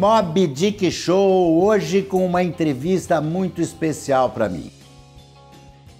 [0.00, 4.72] Mob Dick Show, hoje com uma entrevista muito especial para mim.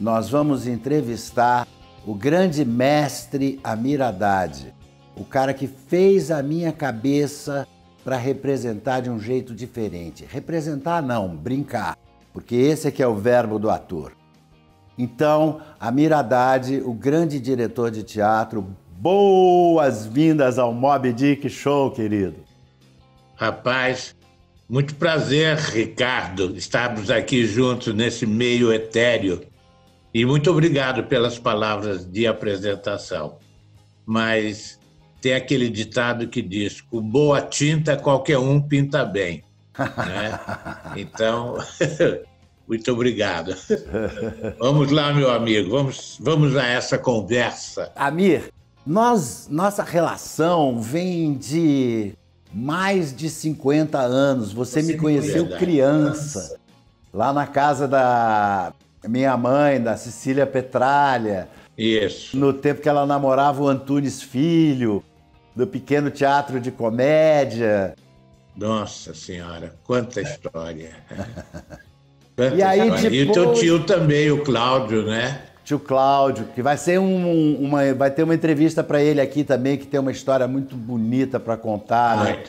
[0.01, 1.69] Nós vamos entrevistar
[2.07, 4.73] o grande mestre Amir Haddad,
[5.15, 7.69] o cara que fez a minha cabeça
[8.02, 10.27] para representar de um jeito diferente.
[10.27, 11.98] Representar não, brincar,
[12.32, 14.12] porque esse é que é o verbo do ator.
[14.96, 18.66] Então, Amir Haddad, o grande diretor de teatro,
[18.98, 22.48] boas-vindas ao Mob Dick Show, querido.
[23.41, 24.15] Rapaz,
[24.69, 29.41] muito prazer, Ricardo, estarmos aqui juntos nesse meio etéreo.
[30.13, 33.39] E muito obrigado pelas palavras de apresentação.
[34.05, 34.79] Mas
[35.23, 39.43] tem aquele ditado que diz: com boa tinta qualquer um pinta bem.
[39.79, 40.38] Né?
[40.99, 41.57] Então,
[42.69, 43.57] muito obrigado.
[44.59, 47.91] Vamos lá, meu amigo, vamos, vamos a essa conversa.
[47.97, 48.52] Amir,
[48.87, 52.15] nós, nossa relação vem de
[52.52, 54.52] mais de 50 anos.
[54.52, 56.59] Você, Você me conheceu me criança,
[57.12, 58.73] lá na casa da
[59.09, 61.48] minha mãe, da Cecília Petralha.
[61.76, 62.37] Isso.
[62.37, 65.03] No tempo que ela namorava o Antunes Filho,
[65.54, 67.94] do pequeno teatro de comédia.
[68.56, 70.91] Nossa Senhora, quanta história.
[72.37, 73.10] quanta e aí, história.
[73.10, 73.14] Depois...
[73.14, 75.42] E o teu tio também, o Cláudio, né?
[75.71, 79.78] Tio Cláudio, que vai ser um, uma, vai ter uma entrevista para ele aqui também,
[79.78, 82.44] que tem uma história muito bonita para contar, né?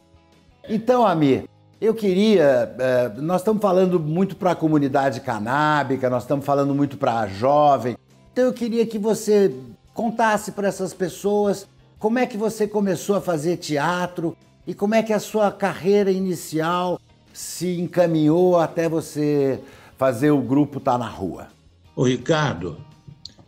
[0.67, 1.44] Então, Amir,
[1.80, 6.97] eu queria, é, nós estamos falando muito para a comunidade canábica, nós estamos falando muito
[6.97, 7.95] para a jovem.
[8.33, 9.53] Então, eu queria que você
[9.94, 11.67] contasse para essas pessoas
[11.99, 16.09] como é que você começou a fazer teatro e como é que a sua carreira
[16.09, 16.99] inicial
[17.31, 19.59] se encaminhou até você
[19.95, 21.49] fazer o grupo Tá na Rua.
[21.95, 22.77] Ô, Ricardo,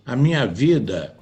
[0.06, 1.16] a minha vida,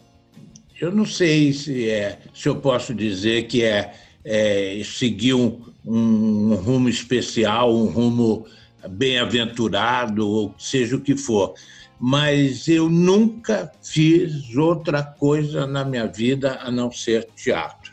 [0.80, 3.94] eu não sei se, é, se eu posso dizer que é,
[4.26, 8.46] é seguir um, um rumo especial, um rumo
[8.90, 11.54] bem-aventurado, ou seja o que for.
[12.00, 17.92] Mas eu nunca fiz outra coisa na minha vida a não ser teatro.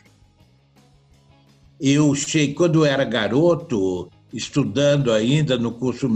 [1.79, 6.09] Eu cheguei, quando eu era garoto, estudando ainda no curso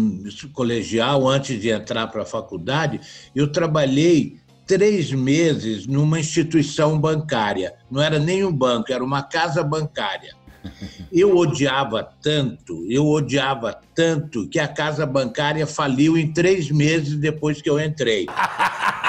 [0.52, 3.00] colegial, antes de entrar para a faculdade,
[3.36, 7.74] eu trabalhei três meses numa instituição bancária.
[7.90, 10.36] Não era nem um banco, era uma casa bancária.
[11.12, 17.62] Eu odiava tanto, eu odiava tanto que a casa bancária faliu em três meses depois
[17.62, 18.26] que eu entrei.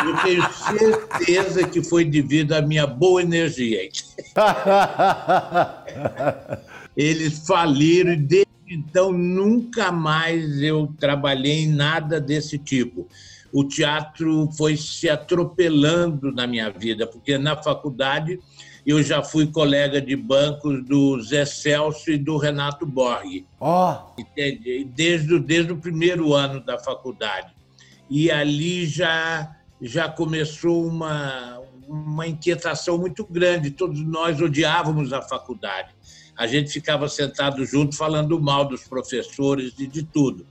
[0.05, 3.89] Eu tenho certeza que foi devido à minha boa energia.
[6.95, 13.09] Eles faliram e desde então nunca mais eu trabalhei em nada desse tipo
[13.55, 18.41] o teatro foi se atropelando na minha vida, porque na faculdade
[18.85, 23.47] eu já fui colega de bancos do Zé Celso e do Renato Borg.
[23.61, 23.95] Oh.
[24.89, 27.55] Desde, desde o primeiro ano da faculdade.
[28.11, 33.71] E ali já, já começou uma, uma inquietação muito grande.
[33.71, 35.95] Todos nós odiávamos a faculdade.
[36.37, 40.45] A gente ficava sentado junto falando mal dos professores e de tudo.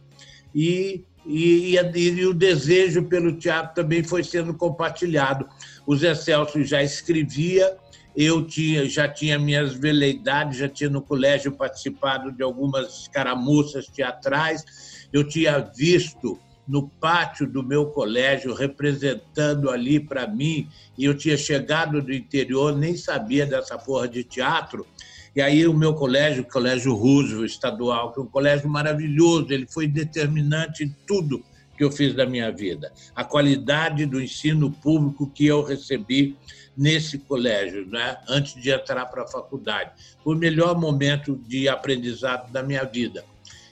[0.55, 5.47] E e, e, e, o desejo pelo teatro também foi sendo compartilhado.
[5.85, 7.77] O Zé Celso já escrevia,
[8.15, 15.07] eu tinha, já tinha minhas veleidades, já tinha no colégio participado de algumas caramuças teatrais,
[15.11, 20.67] eu tinha visto no pátio do meu colégio, representando ali para mim,
[20.97, 24.87] e eu tinha chegado do interior, nem sabia dessa porra de teatro,
[25.35, 29.65] e aí o meu colégio, o Colégio Roosevelt Estadual, que é um colégio maravilhoso, ele
[29.67, 31.43] foi determinante em tudo
[31.75, 32.91] que eu fiz da minha vida.
[33.15, 36.37] A qualidade do ensino público que eu recebi
[36.77, 38.17] nesse colégio, né?
[38.27, 39.91] antes de entrar para a faculdade.
[40.23, 43.23] Foi o melhor momento de aprendizado da minha vida.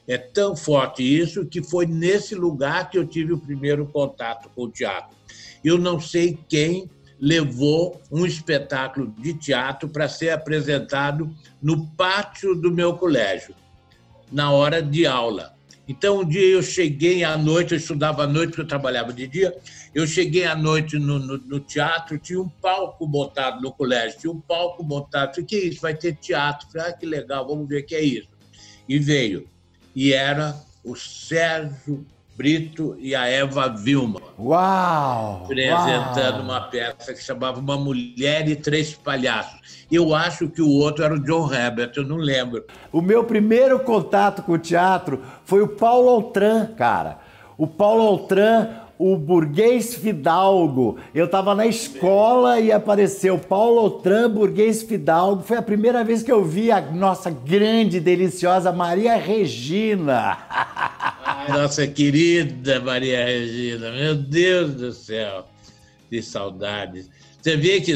[0.08, 4.63] É tão forte isso que foi nesse lugar que eu tive o primeiro contato com
[4.63, 5.16] o teatro.
[5.63, 6.90] Eu não sei quem
[7.22, 11.32] levou um espetáculo de teatro para ser apresentado
[11.62, 13.54] no pátio do meu colégio,
[14.32, 15.56] na hora de aula.
[15.88, 19.28] Então, um dia eu cheguei à noite, eu estudava à noite, porque eu trabalhava de
[19.28, 19.56] dia.
[19.94, 24.32] Eu cheguei à noite no, no, no teatro, tinha um palco montado no colégio, tinha
[24.32, 25.36] um palco montado.
[25.36, 25.82] Falei, que é isso?
[25.82, 26.68] Vai ter teatro.
[26.72, 28.30] Falei, ah, que legal, vamos ver o que é isso.
[28.88, 29.48] E veio.
[29.94, 34.22] E era o Sérgio Brito e a Eva Vilma.
[34.39, 35.42] Uau!
[35.44, 36.44] Apresentando uau.
[36.44, 39.86] uma peça que chamava Uma Mulher e Três Palhaços.
[39.92, 42.63] Eu acho que o outro era o John Herbert, eu não lembro.
[42.92, 47.19] O meu primeiro contato com o teatro foi o Paulo Altran, cara.
[47.57, 50.98] O Paulo Altran, o burguês Fidalgo.
[51.13, 55.42] Eu estava na escola e apareceu Paulo Outram, burguês Fidalgo.
[55.42, 60.38] Foi a primeira vez que eu vi a nossa grande, deliciosa Maria Regina.
[61.50, 65.48] Nossa querida Maria Regina, meu Deus do céu,
[66.10, 67.10] que saudades.
[67.42, 67.96] Você vê que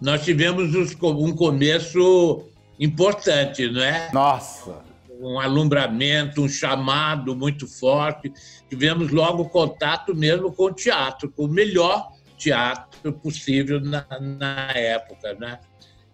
[0.00, 2.44] nós tivemos um começo
[2.78, 4.10] importante, não é?
[4.12, 4.84] Nossa!
[5.18, 8.32] Um alumbramento, um chamado muito forte.
[8.68, 15.34] Tivemos logo contato mesmo com o teatro, com o melhor teatro possível na, na época,
[15.34, 15.58] né?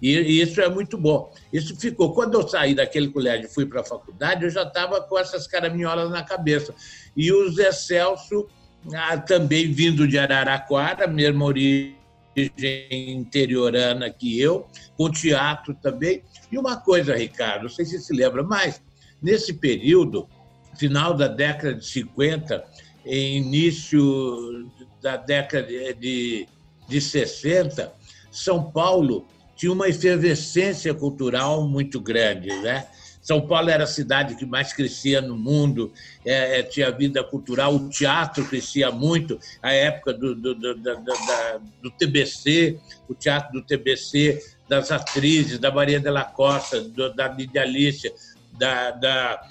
[0.02, 1.32] E, e isso é muito bom.
[1.52, 2.12] Isso ficou.
[2.12, 5.46] Quando eu saí daquele colégio e fui para a faculdade, eu já estava com essas
[5.46, 6.74] caraminholas na cabeça.
[7.16, 8.48] E o Zé Celso,
[8.92, 11.94] ah, também vindo de Araraquara, mesma origem
[12.90, 14.66] interiorana que eu,
[14.96, 16.24] com teatro também.
[16.50, 18.82] E uma coisa, Ricardo, não sei se se lembra, mas
[19.22, 20.28] nesse período,
[20.76, 22.64] final da década de 50,
[23.06, 24.68] início
[25.00, 26.48] da década de,
[26.88, 27.92] de 60,
[28.32, 29.28] São Paulo
[29.62, 32.84] tinha uma efervescência cultural muito grande, né?
[33.22, 35.92] São Paulo era a cidade que mais crescia no mundo,
[36.26, 40.96] é, é tinha vida cultural, o teatro crescia muito, a época do, do, do, do,
[41.80, 42.76] do TBC,
[43.08, 46.80] o teatro do TBC, das atrizes, da Maria de la Costa,
[47.14, 48.12] da Lídia Alicia,
[48.58, 49.48] da, da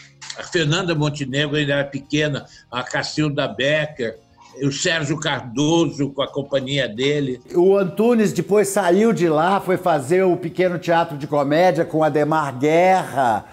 [0.51, 4.19] Fernanda Montenegro, ainda era pequena, a Cacilda Becker,
[4.61, 7.39] o Sérgio Cardoso com a companhia dele.
[7.55, 12.57] O Antunes depois saiu de lá, foi fazer o pequeno teatro de comédia com Ademar
[12.57, 13.45] Guerra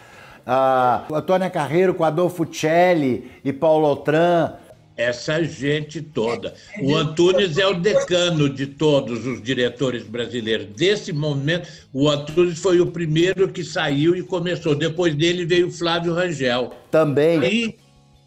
[0.49, 4.56] uh, Antônia Carreiro com Adolfo Celli e Paulo Outram.
[4.97, 6.55] Essa gente toda.
[6.83, 10.67] O Antunes é o decano de todos os diretores brasileiros.
[10.75, 14.75] Desse momento, o Antunes foi o primeiro que saiu e começou.
[14.75, 16.73] Depois dele veio o Flávio Rangel.
[16.91, 17.39] Também.
[17.39, 17.77] Aí,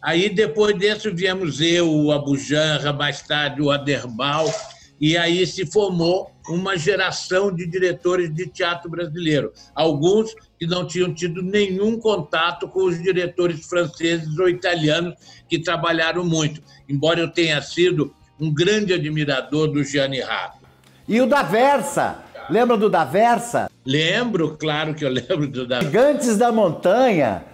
[0.02, 4.52] aí depois desse viemos eu, o Abujanra, mais tarde o Aderbal,
[5.00, 9.52] e aí se formou uma geração de diretores de teatro brasileiro.
[9.74, 15.14] Alguns que não tinham tido nenhum contato com os diretores franceses ou italianos
[15.48, 20.58] que trabalharam muito, embora eu tenha sido um grande admirador do Gianni Rato.
[21.08, 22.22] E o da Versa?
[22.48, 23.70] Lembra do da Versa?
[23.84, 27.44] Lembro, claro que eu lembro do da Gigantes da Montanha.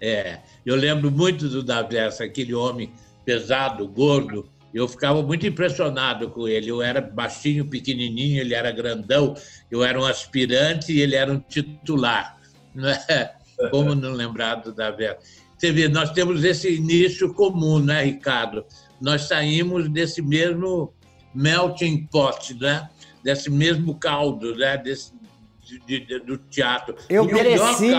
[0.00, 2.92] É, eu lembro muito do Versa, aquele homem
[3.24, 6.68] pesado, gordo, eu ficava muito impressionado com ele.
[6.68, 9.34] Eu era baixinho, pequenininho, ele era grandão.
[9.70, 12.38] Eu era um aspirante e ele era um titular.
[12.74, 13.34] Não é?
[13.70, 15.04] Como não lembrar do Davi?
[15.56, 18.64] Você vê, nós temos esse início comum, né, Ricardo?
[19.00, 20.94] Nós saímos desse mesmo
[21.34, 22.88] melting pot, né?
[23.24, 24.76] Desse mesmo caldo, né?
[24.76, 25.12] Desse,
[25.88, 26.94] de, de, do teatro.
[27.08, 27.90] Eu cresci,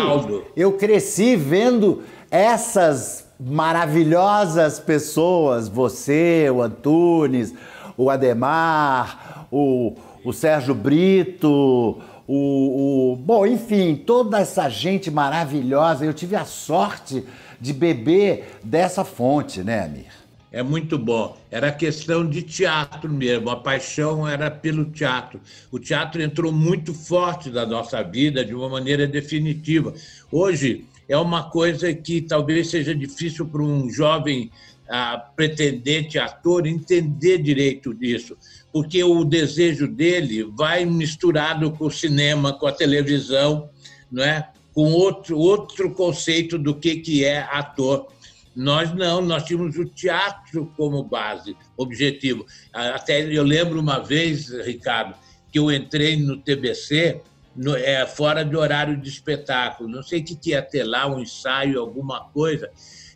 [0.55, 7.53] eu cresci vendo essas maravilhosas pessoas, você, o Antunes,
[7.97, 16.05] o Ademar, o, o Sérgio Brito, o, o, Bom, enfim, toda essa gente maravilhosa.
[16.05, 17.23] Eu tive a sorte
[17.59, 20.19] de beber dessa fonte, né, Amir?
[20.51, 21.37] É muito bom.
[21.51, 23.51] Era questão de teatro mesmo.
[23.51, 25.39] A paixão era pelo teatro.
[25.71, 29.93] O teatro entrou muito forte na nossa vida de uma maneira definitiva.
[30.31, 34.51] Hoje, é uma coisa que talvez seja difícil para um jovem
[34.87, 38.37] ah, pretendente ator entender direito disso,
[38.71, 43.69] porque o desejo dele vai misturado com o cinema, com a televisão,
[44.11, 44.47] não é?
[44.73, 48.07] com outro, outro conceito do que, que é ator.
[48.55, 52.45] Nós não, nós tínhamos o teatro como base, objetivo.
[52.71, 55.15] Até eu lembro uma vez, Ricardo,
[55.51, 57.21] que eu entrei no TBC
[57.55, 59.89] no, é, fora de horário de espetáculo.
[59.89, 62.69] Não sei o que, que ia ter lá, um ensaio, alguma coisa.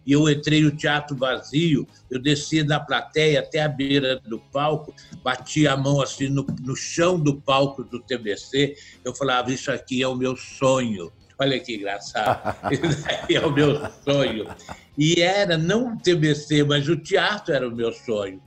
[0.06, 4.94] E eu entrei no teatro vazio, eu desci da plateia até a beira do palco,
[5.24, 8.76] bati a mão assim no, no chão do palco do TBC,
[9.06, 11.12] eu falava, isso aqui é o meu sonho.
[11.40, 12.56] Olha que engraçado.
[12.72, 14.48] Isso aqui é o meu sonho.
[14.96, 18.40] E era não o TBC, mas o teatro era o meu sonho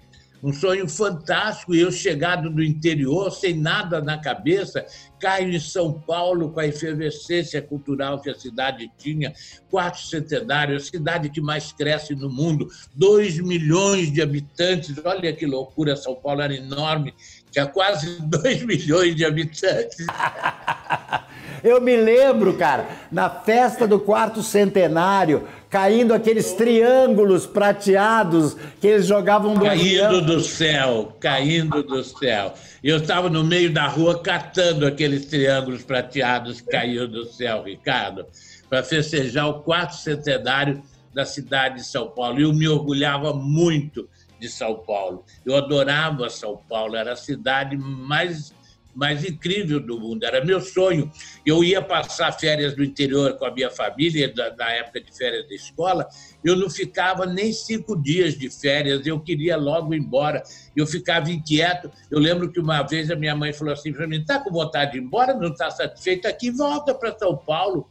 [0.46, 1.74] um sonho fantástico.
[1.74, 4.86] Eu, chegado do interior, sem nada na cabeça,
[5.18, 9.34] caio em São Paulo com a efervescência cultural que a cidade tinha,
[9.68, 14.94] quatro centenários, a cidade que mais cresce no mundo, dois milhões de habitantes.
[15.04, 17.12] Olha que loucura, São Paulo era enorme,
[17.56, 20.06] tinha quase dois milhões de habitantes.
[21.64, 29.06] Eu me lembro, cara, na festa do quarto centenário, caindo aqueles triângulos prateados que eles
[29.06, 32.54] jogavam do Caindo do céu, caindo do céu.
[32.84, 38.26] Eu estava no meio da rua catando aqueles triângulos prateados que caíram do céu, Ricardo,
[38.68, 40.82] para festejar o quarto centenário
[41.12, 42.38] da cidade de São Paulo.
[42.38, 44.06] E eu me orgulhava muito
[44.38, 45.24] de São Paulo.
[45.44, 48.54] Eu adorava São Paulo, era a cidade mais
[48.96, 50.24] mais incrível do mundo.
[50.24, 51.10] Era meu sonho.
[51.44, 55.54] Eu ia passar férias no interior com a minha família, na época de férias da
[55.54, 56.08] escola.
[56.42, 60.42] Eu não ficava nem cinco dias de férias, eu queria logo ir embora.
[60.74, 61.90] Eu ficava inquieto.
[62.10, 64.92] Eu lembro que uma vez a minha mãe falou assim para mim: está com vontade
[64.92, 65.34] de ir embora?
[65.34, 66.50] Não está satisfeito aqui?
[66.50, 67.86] Volta para São Paulo.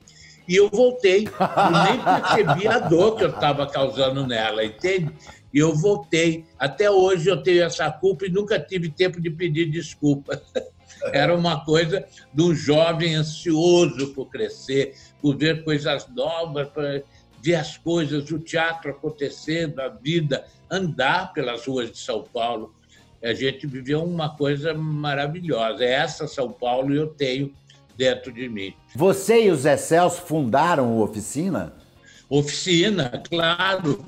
[0.48, 1.28] E eu voltei.
[1.28, 5.12] Eu nem percebi a dor que eu estava causando nela, entende?
[5.56, 6.44] E eu voltei.
[6.60, 10.42] Até hoje eu tenho essa culpa e nunca tive tempo de pedir desculpa.
[11.14, 17.02] Era uma coisa de um jovem ansioso por crescer, por ver coisas novas, para
[17.42, 22.76] ver as coisas, o teatro acontecendo, a vida, andar pelas ruas de São Paulo.
[23.24, 25.86] A gente viveu uma coisa maravilhosa.
[25.86, 27.54] É essa São Paulo eu tenho
[27.96, 28.74] dentro de mim.
[28.94, 31.74] Você e o Zé Celso fundaram o Oficina?
[32.30, 34.04] Oficina, claro.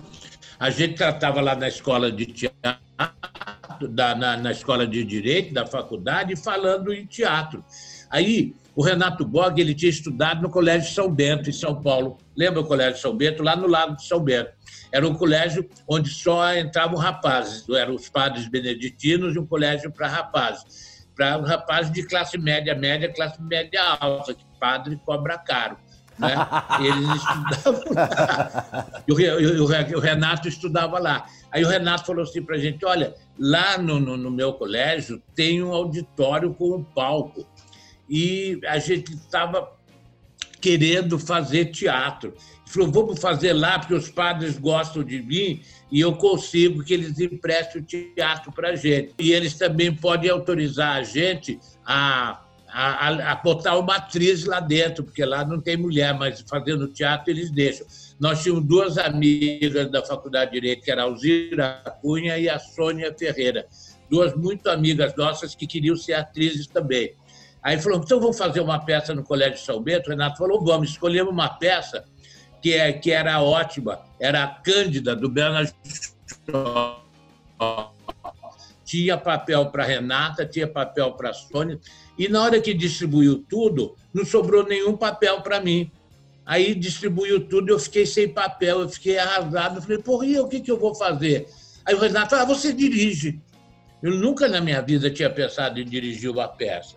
[0.59, 2.79] A gente tratava lá na escola de teatro
[3.89, 7.63] da, na, na escola de direito da faculdade falando em teatro.
[8.09, 12.17] Aí o Renato Borg ele tinha estudado no Colégio São Bento em São Paulo.
[12.35, 14.51] Lembra o Colégio São Bento lá no lado de São Bento?
[14.91, 20.07] Era um colégio onde só entravam rapazes, eram os padres beneditinos e um colégio para
[20.07, 25.77] rapazes, para rapazes de classe média, média, classe média alta, que padre cobra caro.
[26.17, 26.35] Né?
[26.79, 27.09] Eles
[27.57, 29.03] estudavam lá.
[29.07, 31.25] E o, Renato estudava lá.
[31.51, 35.21] Aí o Renato falou assim para a gente: olha, lá no, no, no, meu colégio
[35.35, 37.45] tem um auditório com um palco.
[38.09, 39.71] E a gente estava
[40.59, 42.29] querendo fazer teatro.
[42.29, 46.93] Ele falou: vamos fazer lá, porque os padres gostam de mim e eu consigo que
[46.93, 49.13] eles emprestem o teatro para a gente.
[49.19, 52.41] E eles também podem autorizar a gente a
[52.79, 57.31] a, a, botar uma atriz lá dentro, porque lá não tem mulher, mas fazendo teatro
[57.31, 57.87] eles deixam.
[58.19, 62.59] Nós tínhamos duas amigas da Faculdade de Direito, que era a Alzira Cunha e a
[62.59, 63.65] Sônia Ferreira,
[64.07, 67.15] duas muito amigas nossas que queriam ser atrizes também.
[67.63, 70.11] Aí falou, então vamos fazer uma peça no Colégio São Bento?
[70.11, 72.05] Renato falou, vamos, escolhemos uma peça
[72.61, 75.73] que, é, que era ótima, era a Cândida, do Bernard
[76.47, 77.01] Shaw
[78.87, 81.77] tinha papel para Renata, tinha papel para Sônia,
[82.17, 85.91] e na hora que distribuiu tudo, não sobrou nenhum papel para mim.
[86.45, 89.77] Aí distribuiu tudo, eu fiquei sem papel, eu fiquei arrasado.
[89.77, 91.47] Eu falei, porra, e o que, que eu vou fazer?
[91.85, 93.41] Aí o Renato, ah, você dirige.
[94.01, 96.95] Eu nunca na minha vida tinha pensado em dirigir uma peça.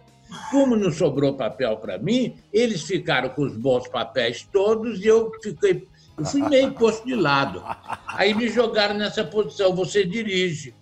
[0.50, 5.32] Como não sobrou papel para mim, eles ficaram com os bons papéis todos e eu
[5.42, 7.62] fiquei, eu fui meio posto de lado.
[8.06, 10.74] Aí me jogaram nessa posição, você dirige.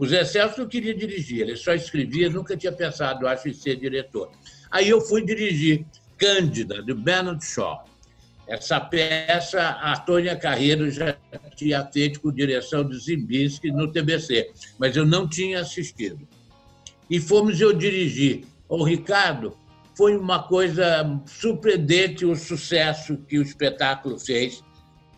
[0.00, 3.76] O Zé Celso não queria dirigir, ele só escrevia, nunca tinha pensado, acho, em ser
[3.76, 4.30] diretor.
[4.70, 5.84] Aí eu fui dirigir
[6.16, 7.84] Cândida, de Bernard Shaw.
[8.48, 11.14] Essa peça, a Tônia Carreiro já
[11.54, 16.26] tinha feito com direção de Zimbinski no TBC, mas eu não tinha assistido.
[17.10, 18.46] E fomos eu dirigir.
[18.70, 19.54] O Ricardo,
[19.94, 24.64] foi uma coisa surpreendente o sucesso que o espetáculo fez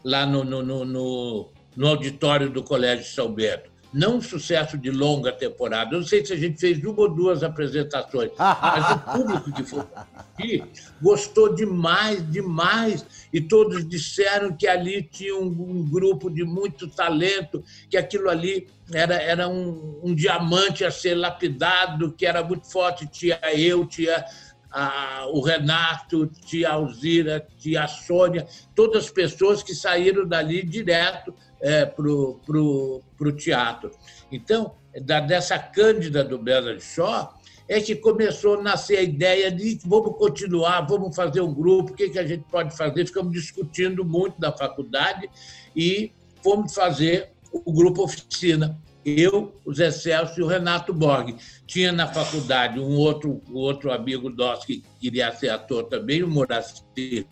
[0.04, 5.30] lá no, no, no, no auditório do Colégio São Bento não um sucesso de longa
[5.32, 5.96] temporada.
[5.96, 9.84] Não sei se a gente fez uma ou duas apresentações, mas o público que foi
[10.16, 10.64] aqui
[11.00, 17.62] gostou demais, demais, e todos disseram que ali tinha um, um grupo de muito talento,
[17.90, 23.06] que aquilo ali era, era um, um, diamante a ser lapidado, que era muito forte.
[23.06, 24.24] Tinha eu, tinha
[24.70, 30.62] a, o Renato, tinha a Alzira, tinha a Sônia, todas as pessoas que saíram dali
[30.62, 33.90] direto é, para o teatro.
[34.30, 37.34] Então, da, dessa Cândida do Bernard Shaw,
[37.68, 41.94] é que começou a nascer a ideia de vamos continuar, vamos fazer um grupo, o
[41.94, 43.06] que, que a gente pode fazer?
[43.06, 45.30] Ficamos discutindo muito na faculdade
[45.74, 48.78] e fomos fazer o grupo Oficina.
[49.04, 51.36] Eu, o Zé Celso e o Renato Borg.
[51.66, 56.28] Tinha na faculdade um outro, um outro amigo nosso que queria ser ator também, o
[56.28, 57.26] Moraci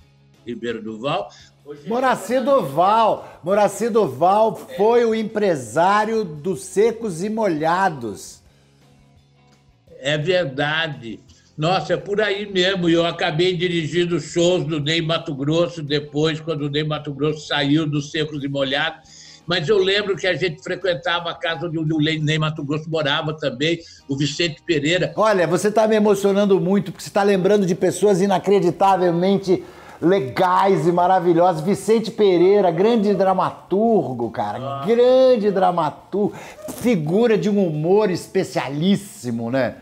[0.44, 1.28] Ribeiro Duval,
[1.86, 3.40] Moraci Duval.
[3.44, 8.40] Moraci Duval foi o empresário dos secos e molhados.
[10.00, 11.20] É verdade.
[11.56, 12.88] Nossa, é por aí mesmo.
[12.88, 17.86] Eu acabei dirigindo shows do Ney Mato Grosso depois, quando o Ney Mato Grosso saiu
[17.86, 19.20] dos secos e molhados.
[19.46, 23.34] Mas eu lembro que a gente frequentava a casa onde o Ney Mato Grosso morava
[23.34, 25.12] também, o Vicente Pereira.
[25.16, 29.62] Olha, você está me emocionando muito, porque você está lembrando de pessoas inacreditavelmente
[30.00, 31.62] legais e maravilhosos.
[31.62, 34.86] Vicente Pereira, grande dramaturgo, cara, ah.
[34.86, 36.34] grande dramaturgo,
[36.80, 39.76] figura de um humor especialíssimo, né?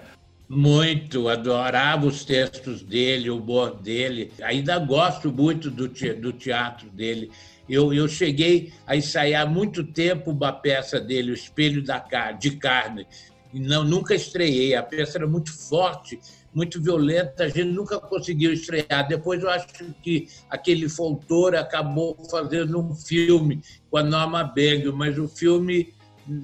[0.49, 4.33] Muito, adorava os textos dele, o humor dele.
[4.43, 7.31] Ainda gosto muito do teatro dele.
[7.69, 12.53] Eu, eu cheguei a ensaiar muito tempo uma peça dele, O Espelho da Car de
[12.53, 13.07] Carne,
[13.53, 14.75] não, nunca estreiei.
[14.75, 16.19] A peça era muito forte,
[16.59, 19.07] muito violenta, a gente nunca conseguiu estrear.
[19.07, 19.69] Depois eu acho
[20.03, 25.95] que aquele Fontoura acabou fazendo um filme com a Norma Beng, mas o filme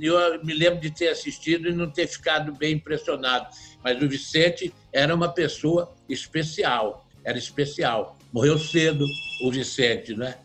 [0.00, 3.48] eu me lembro de ter assistido e não ter ficado bem impressionado.
[3.82, 8.16] Mas o Vicente era uma pessoa especial, era especial.
[8.32, 9.04] Morreu cedo
[9.42, 10.36] o Vicente, né?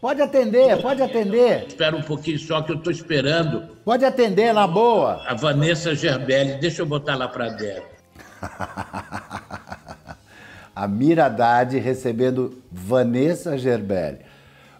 [0.00, 1.66] Pode atender, pode atender.
[1.66, 3.74] Espera um pouquinho só que eu estou esperando.
[3.84, 5.24] Pode atender, na boa.
[5.26, 7.91] A Vanessa Gerbelli, deixa eu botar lá para dentro.
[10.74, 14.18] a Miradade recebendo Vanessa Gerbelli.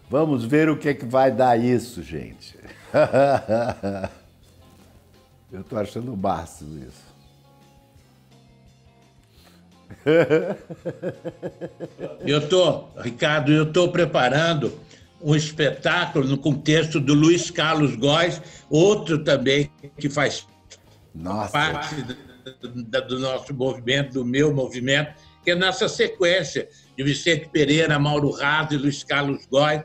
[0.09, 2.55] Vamos ver o que, é que vai dar isso, gente.
[5.51, 7.13] eu estou achando o máximo isso.
[12.25, 14.73] Eu tô, Ricardo, eu estou preparando
[15.21, 20.45] um espetáculo no contexto do Luiz Carlos Góes, outro também que faz
[21.15, 21.51] Nossa.
[21.51, 21.95] parte
[23.07, 28.73] do, nosso movimento, do meu movimento, que é nessa sequência de Vicente Pereira, Mauro Raso
[28.73, 29.81] e Luiz Carlos Góes,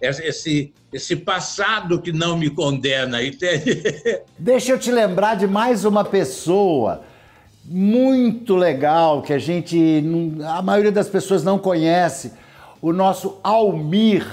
[0.00, 3.82] esse, esse passado que não me condena, entende?
[4.38, 7.02] Deixa eu te lembrar de mais uma pessoa
[7.64, 10.02] muito legal que a gente,
[10.46, 12.32] a maioria das pessoas não conhece,
[12.80, 14.26] o nosso Almir.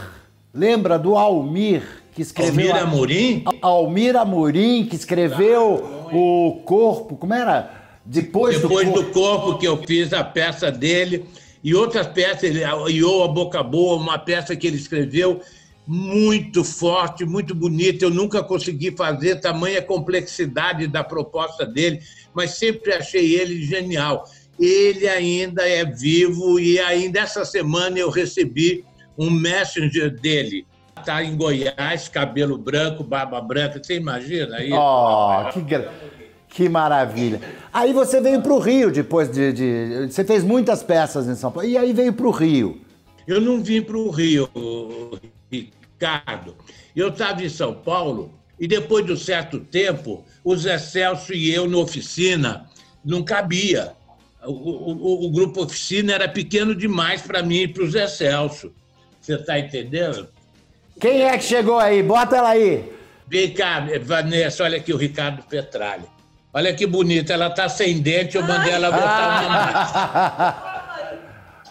[0.53, 1.83] Lembra do Almir
[2.15, 2.71] que escreveu?
[2.71, 3.43] Almir Amorim?
[3.61, 7.71] Almir Amorim que escreveu o Corpo, como era?
[8.05, 9.07] Depois, Depois do, corpo.
[9.07, 11.25] do Corpo que eu fiz a peça dele
[11.63, 12.61] e outras peças, ele,
[12.91, 15.41] Iô, a Boca Boa, uma peça que ele escreveu
[15.85, 18.05] muito forte, muito bonita.
[18.05, 21.99] Eu nunca consegui fazer tamanha complexidade da proposta dele,
[22.33, 24.25] mas sempre achei ele genial.
[24.59, 28.83] Ele ainda é vivo e ainda essa semana eu recebi
[29.17, 30.65] um messenger dele.
[30.99, 33.81] Está em Goiás, cabelo branco, barba branca.
[33.81, 34.75] Você imagina isso?
[34.75, 35.63] Oh, que,
[36.49, 37.41] que maravilha.
[37.73, 41.51] Aí você veio para o Rio depois de, de, Você fez muitas peças em São
[41.51, 41.67] Paulo.
[41.67, 42.81] E aí veio para o Rio.
[43.27, 44.49] Eu não vim para o Rio,
[45.51, 46.55] Ricardo.
[46.95, 51.53] Eu estava em São Paulo e depois de um certo tempo, o Zé Celso e
[51.53, 52.65] eu na oficina
[53.03, 53.93] não cabia.
[54.43, 58.73] O, o, o grupo oficina era pequeno demais para mim e para o Zé Celso.
[59.19, 60.29] Você está entendendo?
[60.99, 62.01] Quem é que chegou aí?
[62.01, 62.91] Bota ela aí.
[63.27, 66.05] Vem cá, Vanessa, olha aqui o Ricardo Petralha.
[66.53, 70.77] Olha que bonita, ela está sem dente, eu mandei ela botar uma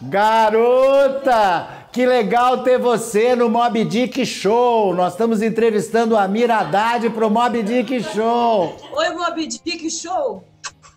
[0.08, 1.86] Garota!
[1.90, 4.94] Que legal ter você no Mob Dick Show.
[4.94, 8.76] Nós estamos entrevistando a Mira Haddad pro Mob Dick Show.
[8.92, 10.44] Oi, Mob Dick Show.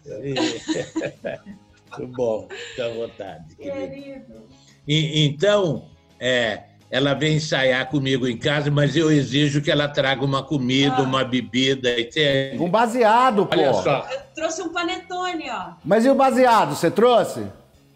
[1.98, 3.56] Muito bom, fica à vontade.
[3.56, 4.44] Querido.
[4.86, 5.90] E, então,
[6.20, 10.96] é, ela vem ensaiar comigo em casa, mas eu exijo que ela traga uma comida,
[10.98, 11.04] ah.
[11.04, 12.00] uma bebida.
[12.00, 12.58] Entende?
[12.62, 13.56] Um baseado, pô.
[13.56, 14.08] Olha só.
[14.12, 15.74] Eu trouxe um panetone, ó.
[15.86, 17.46] Mas e o baseado, você trouxe?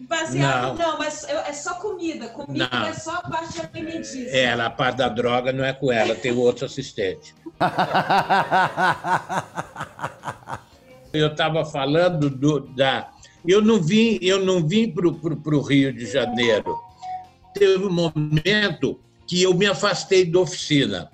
[0.02, 0.92] Baseado, não.
[0.92, 2.28] não, mas é só comida.
[2.28, 2.86] Comida não.
[2.86, 4.30] é só a parte alimentícia.
[4.30, 7.34] É, ela, a parte da droga não é com ela, tem outro assistente.
[11.14, 13.10] eu estava falando do, da.
[13.46, 16.78] Eu não vim, eu não vim para o Rio de Janeiro.
[17.54, 21.12] Teve um momento que eu me afastei da oficina.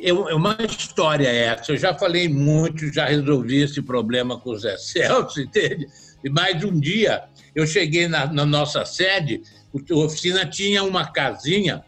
[0.00, 1.72] É uma história essa.
[1.72, 5.86] Eu já falei muito, já resolvi esse problema com o Zé Celso, entende?
[6.22, 9.42] E mais um dia eu cheguei na, na nossa sede,
[9.90, 11.84] a oficina tinha uma casinha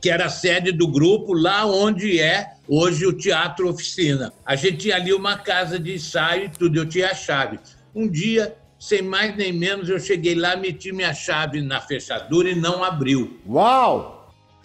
[0.00, 4.32] que era a sede do grupo, lá onde é hoje o Teatro Oficina.
[4.44, 7.58] A gente tinha ali uma casa de ensaio e tudo, eu tinha a chave.
[7.94, 12.54] Um dia, sem mais nem menos, eu cheguei lá, meti minha chave na fechadura e
[12.54, 13.40] não abriu.
[13.48, 14.16] Uau!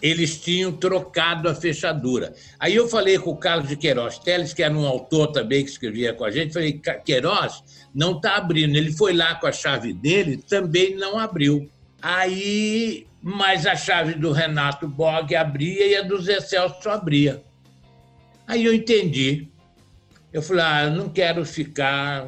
[0.02, 2.34] eles tinham trocado a fechadura.
[2.58, 5.70] Aí eu falei com o Carlos de Queiroz Teles, que era um autor também que
[5.70, 7.62] escrevia com a gente, falei, Queiroz,
[7.94, 8.74] não está abrindo.
[8.74, 11.70] Ele foi lá com a chave dele, também não abriu.
[12.02, 17.40] Aí, mas a chave do Renato Bog abria e a do Zé Celso abria.
[18.48, 19.46] Aí eu entendi.
[20.32, 22.26] Eu falei, ah, eu não quero ficar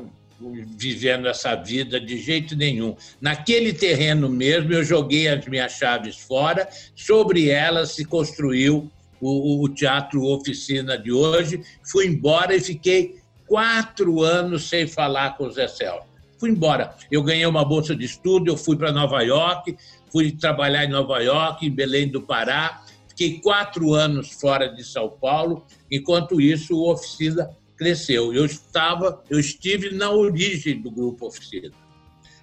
[0.77, 2.97] vivendo essa vida de jeito nenhum.
[3.21, 9.69] Naquele terreno mesmo, eu joguei as minhas chaves fora, sobre elas se construiu o, o
[9.69, 11.63] Teatro Oficina de hoje.
[11.83, 16.07] Fui embora e fiquei quatro anos sem falar com o Zé Celso.
[16.39, 16.95] Fui embora.
[17.11, 19.77] Eu ganhei uma bolsa de estudo, eu fui para Nova York,
[20.11, 22.85] fui trabalhar em Nova York, em Belém do Pará.
[23.09, 25.65] Fiquei quatro anos fora de São Paulo.
[25.91, 28.33] Enquanto isso, o Oficina cresceu.
[28.33, 31.71] Eu estava, eu estive na origem do grupo Oficina.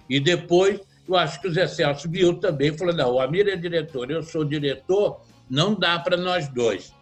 [0.08, 3.56] E depois, eu acho que o Zé Celso viu também, falou: não, o Amir é
[3.56, 6.92] diretor, eu sou diretor, não dá para nós dois.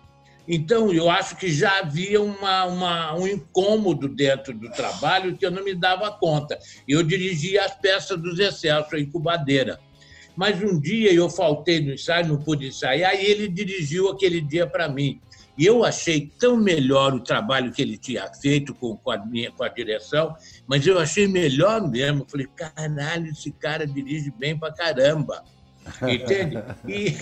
[0.48, 5.50] Então, eu acho que já havia uma, uma, um incômodo dentro do trabalho que eu
[5.50, 6.58] não me dava conta.
[6.88, 9.78] Eu dirigia as peças dos Excelso, a incubadeira.
[10.34, 14.66] Mas um dia eu faltei no ensaio, não pude ensaiar, e ele dirigiu aquele dia
[14.66, 15.20] para mim.
[15.58, 19.50] E eu achei tão melhor o trabalho que ele tinha feito com, com, a, minha,
[19.50, 20.34] com a direção,
[20.66, 22.26] mas eu achei melhor mesmo.
[22.28, 25.44] Falei, caralho, esse cara dirige bem para caramba.
[26.02, 26.62] Entende?
[26.86, 27.16] E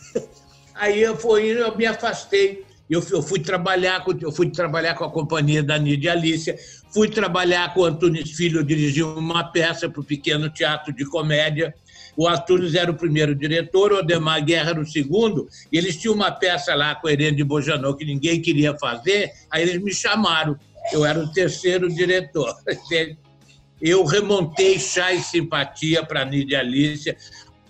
[0.74, 2.64] aí eu, fui, eu me afastei.
[2.88, 6.54] Eu, eu, fui trabalhar com, eu fui trabalhar com a companhia da Nídia Alicia,
[6.92, 11.74] fui trabalhar com o Antunes Filho, dirigi uma peça para o Pequeno Teatro de Comédia,
[12.16, 16.14] o Arthur era o primeiro diretor, o Odemar Guerra era o segundo, e eles tinham
[16.14, 20.56] uma peça lá com Irene de Bojanot que ninguém queria fazer, aí eles me chamaram.
[20.92, 22.54] Eu era o terceiro diretor.
[23.80, 27.16] Eu remontei Chá e Simpatia para Nídia Alicia,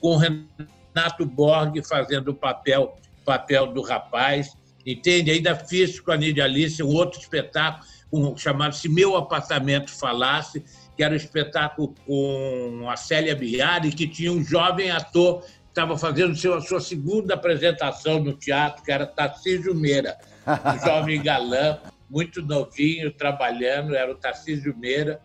[0.01, 4.55] com Renato Borg fazendo o papel, papel do rapaz,
[4.87, 5.31] entende?
[5.31, 10.65] Ainda fiz com a Nídia Alicia um outro espetáculo um, chamado-se Meu Apartamento Falasse,
[10.97, 15.99] que era um espetáculo com a Célia Biari, que tinha um jovem ator que estava
[15.99, 21.79] fazendo a sua segunda apresentação no teatro, que era Tarcísio Meira, um jovem galã,
[22.09, 25.21] muito novinho, trabalhando, era o Tarcísio Meira.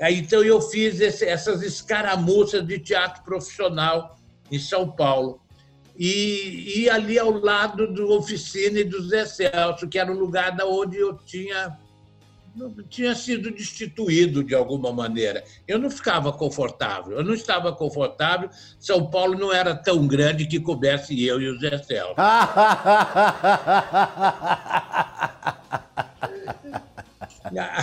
[0.00, 4.16] Então, eu fiz esse, essas escaramuças de teatro profissional
[4.50, 5.40] em São Paulo.
[5.98, 10.54] E, e ali ao lado do Oficina e do Zé Celso, que era o lugar
[10.54, 11.76] da onde eu tinha
[12.88, 15.44] tinha sido destituído de alguma maneira.
[15.66, 18.48] Eu não ficava confortável, eu não estava confortável.
[18.78, 22.14] São Paulo não era tão grande que coubesse eu e o Zé Celso.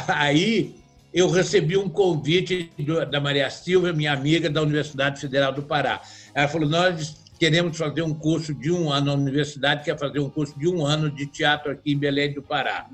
[0.07, 0.75] Aí
[1.13, 2.69] eu recebi um convite
[3.09, 6.01] da Maria Silva, minha amiga da Universidade Federal do Pará.
[6.33, 10.29] Ela falou: Nós queremos fazer um curso de um ano, a universidade quer fazer um
[10.29, 12.87] curso de um ano de teatro aqui em Belém do Pará.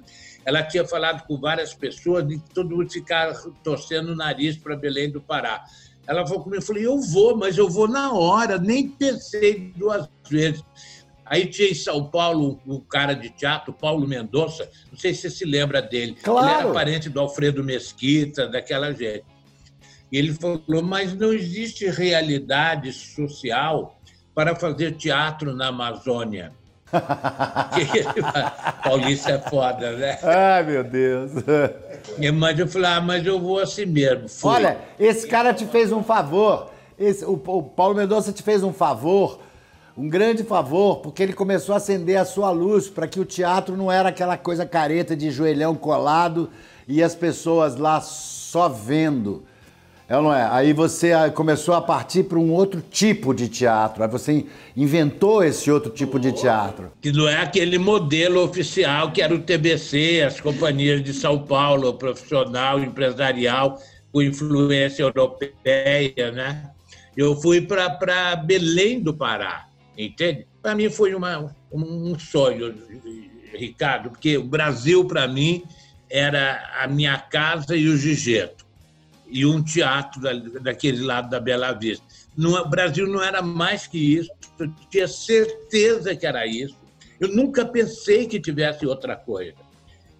[0.43, 5.09] Ela tinha falado com várias pessoas e todo mundo ficava torcendo o nariz para Belém
[5.09, 5.63] do Pará.
[6.07, 10.09] Ela falou comigo, eu falei, eu vou, mas eu vou na hora, nem pensei duas
[10.27, 10.63] vezes.
[11.23, 15.29] Aí tinha em São Paulo um cara de teatro, Paulo Mendonça, não sei se você
[15.29, 16.17] se lembra dele.
[16.21, 16.45] Claro.
[16.45, 19.23] Ele era parente do Alfredo Mesquita, daquela gente.
[20.11, 24.00] E ele falou, mas não existe realidade social
[24.41, 26.51] para fazer teatro na Amazônia.
[28.83, 30.17] Paulista é foda, né?
[30.23, 31.31] Ai, meu Deus.
[32.33, 34.27] Mas eu falei, ah, mas eu vou assim mesmo.
[34.27, 34.49] Fui.
[34.49, 36.71] Olha, esse cara te fez um favor.
[36.97, 39.39] Esse, o, o Paulo Mendonça te fez um favor,
[39.95, 43.77] um grande favor, porque ele começou a acender a sua luz para que o teatro
[43.77, 46.49] não era aquela coisa careta de joelhão colado
[46.87, 49.45] e as pessoas lá só vendo.
[50.11, 50.45] É ou não é?
[50.51, 54.03] Aí você ah, começou a partir para um outro tipo de teatro.
[54.03, 54.45] Aí você
[54.75, 56.91] inventou esse outro tipo de teatro.
[56.99, 61.93] Que não é aquele modelo oficial que era o TBC, as companhias de São Paulo,
[61.93, 66.69] profissional, empresarial, com influência europeia, né?
[67.15, 70.45] Eu fui para Belém do Pará, entende?
[70.61, 72.75] Para mim foi uma, um sonho,
[73.53, 75.63] Ricardo, porque o Brasil, para mim,
[76.09, 78.69] era a minha casa e o Gigeto
[79.31, 80.21] e um teatro
[80.61, 82.05] daquele lado da Bela Vista.
[82.35, 86.75] No Brasil não era mais que isso, eu tinha certeza que era isso.
[87.19, 89.55] Eu nunca pensei que tivesse outra coisa.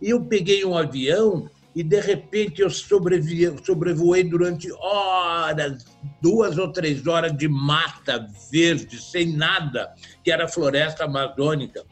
[0.01, 5.85] E eu peguei um avião e, de repente, eu sobrevoei durante horas,
[6.21, 9.93] duas ou três horas de mata verde, sem nada,
[10.23, 11.83] que era a floresta amazônica.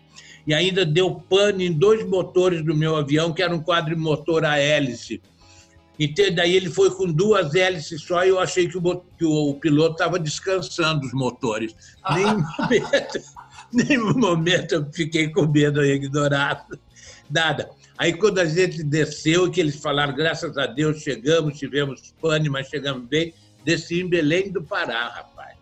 [0.47, 4.57] E ainda deu pane em dois motores do meu avião, que era um quadrimotor a
[4.57, 5.21] hélice
[5.99, 9.53] e daí ele foi com duas hélices só e eu achei que o, que o
[9.55, 11.75] piloto estava descansando os motores.
[12.15, 13.19] Nem momento,
[13.73, 16.79] nenhum momento eu fiquei com medo ignorado.
[17.29, 17.69] Nada.
[17.97, 22.69] Aí quando a gente desceu, que eles falaram, graças a Deus chegamos, tivemos pane, mas
[22.69, 23.33] chegamos bem,
[23.65, 25.57] desci em Belém do Pará, rapaz.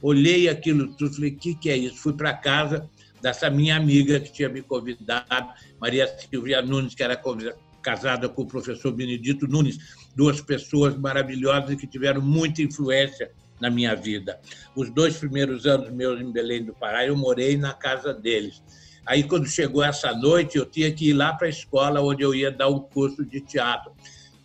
[0.00, 1.96] Olhei aquilo tudo, falei, o que, que é isso?
[1.96, 2.88] Fui para casa
[3.20, 8.42] dessa minha amiga que tinha me convidado, Maria Silvia Nunes, que era convidada casada com
[8.42, 9.78] o professor Benedito Nunes,
[10.14, 14.40] duas pessoas maravilhosas que tiveram muita influência na minha vida.
[14.74, 18.62] Os dois primeiros anos meus em Belém do Pará, eu morei na casa deles.
[19.04, 22.34] Aí, quando chegou essa noite, eu tinha que ir lá para a escola onde eu
[22.34, 23.92] ia dar um curso de teatro.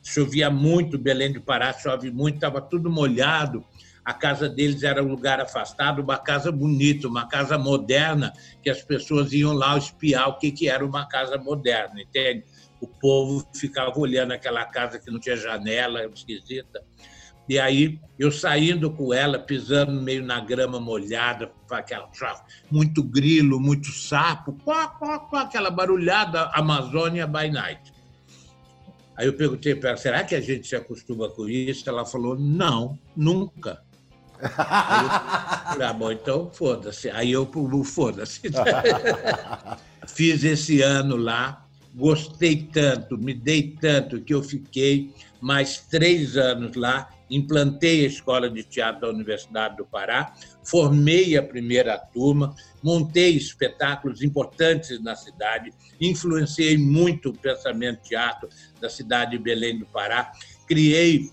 [0.04, 3.64] Chovia muito, Belém do Pará chove muito, estava tudo molhado.
[4.06, 8.82] A casa deles era um lugar afastado, uma casa bonita, uma casa moderna, que as
[8.84, 12.46] pessoas iam lá espiar o que, que era uma casa moderna, entende?
[12.80, 16.84] o povo ficava olhando aquela casa que não tinha janela, esquisita.
[17.48, 22.10] E aí eu saindo com ela, pisando meio na grama molhada, aquela
[22.72, 27.94] muito grilo, muito sapo, quá, quá, quá, aquela barulhada Amazônia by night.
[29.16, 31.88] Aí eu perguntei para ela, será que a gente se acostuma com isso?
[31.88, 33.82] Ela falou, não, nunca.
[34.40, 37.10] Aí eu ah, bom, então foda-se.
[37.10, 37.50] Aí eu,
[37.84, 38.42] foda-se.
[40.08, 46.76] Fiz esse ano lá, gostei tanto, me dei tanto que eu fiquei mais três anos
[46.76, 53.36] lá, implantei a Escola de Teatro da Universidade do Pará, formei a primeira turma, montei
[53.36, 60.32] espetáculos importantes na cidade, influenciei muito o pensamento teatro da cidade de Belém do Pará,
[60.68, 61.32] criei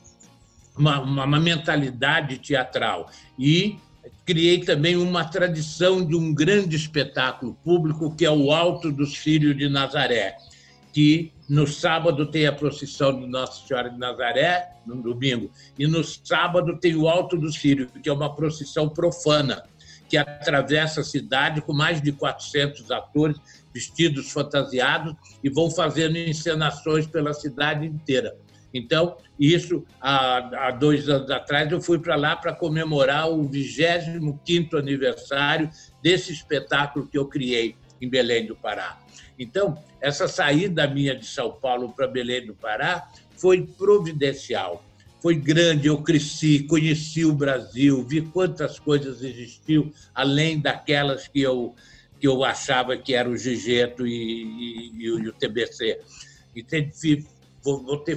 [0.76, 3.78] uma, uma, mentalidade teatral e
[4.24, 9.56] criei também uma tradição de um grande espetáculo público que é o Alto dos Filhos
[9.56, 10.37] de Nazaré,
[10.92, 16.02] que no sábado tem a procissão de Nossa Senhora de Nazaré, no domingo, e no
[16.02, 19.62] sábado tem o Alto dos Filhos, que é uma procissão profana,
[20.08, 23.38] que atravessa a cidade com mais de 400 atores
[23.72, 28.37] vestidos fantasiados e vão fazendo encenações pela cidade inteira.
[28.72, 34.78] Então, isso, há, há dois anos atrás, eu fui para lá para comemorar o 25º
[34.78, 35.68] aniversário
[36.02, 38.98] desse espetáculo que eu criei em Belém do Pará.
[39.38, 44.85] Então, essa saída minha de São Paulo para Belém do Pará foi providencial,
[45.20, 45.88] foi grande.
[45.88, 51.74] Eu cresci, conheci o Brasil, vi quantas coisas existiam além daquelas que eu
[52.18, 55.98] que eu achava que era o Gigeto e, e, e o TBC.
[56.54, 56.62] E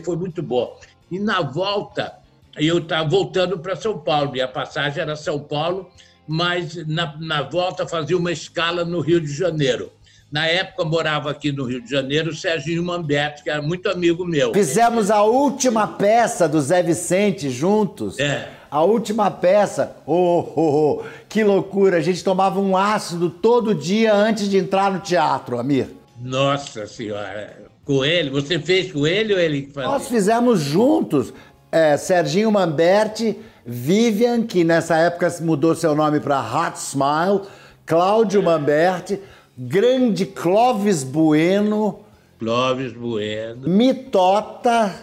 [0.03, 0.79] foi muito bom.
[1.12, 2.13] E na volta,
[2.58, 5.89] eu estava voltando para São Paulo, e a passagem era São Paulo,
[6.27, 9.91] mas na, na volta fazia uma escala no Rio de Janeiro.
[10.31, 14.25] Na época, morava aqui no Rio de Janeiro o Serginho Mamberto, que era muito amigo
[14.25, 14.53] meu.
[14.53, 18.19] Fizemos a última peça do Zé Vicente juntos.
[18.19, 18.49] É.
[18.69, 19.95] A última peça.
[20.05, 21.97] Oh, oh, oh, que loucura!
[21.97, 25.88] A gente tomava um ácido todo dia antes de entrar no teatro, Amir.
[26.19, 27.64] Nossa Senhora!
[27.85, 28.29] Com ele?
[28.31, 29.89] Você fez com ele ou ele fazia?
[29.89, 31.31] Nós fizemos juntos.
[31.71, 37.41] É, Serginho Mamberti, Vivian, que nessa época mudou seu nome para Hot Smile,
[37.85, 39.19] Cláudio Mamberti
[39.57, 41.99] grande Clóvis Bueno.
[42.39, 43.67] Clóvis Bueno.
[43.67, 44.93] Mitota.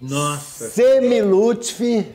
[0.00, 0.68] Nossa.
[0.68, 2.06] Semilutfi.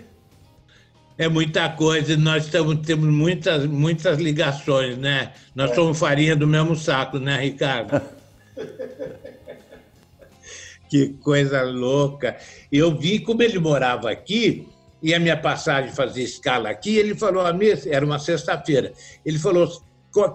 [1.15, 5.31] É muita coisa, nós estamos, temos muitas, muitas ligações, né?
[5.53, 8.01] Nós somos farinha do mesmo saco, né, Ricardo?
[10.89, 12.37] que coisa louca.
[12.71, 14.67] Eu vi como ele morava aqui,
[15.03, 17.43] e a minha passagem fazia escala aqui, ele falou,
[17.87, 18.93] era uma sexta-feira,
[19.25, 19.69] ele falou,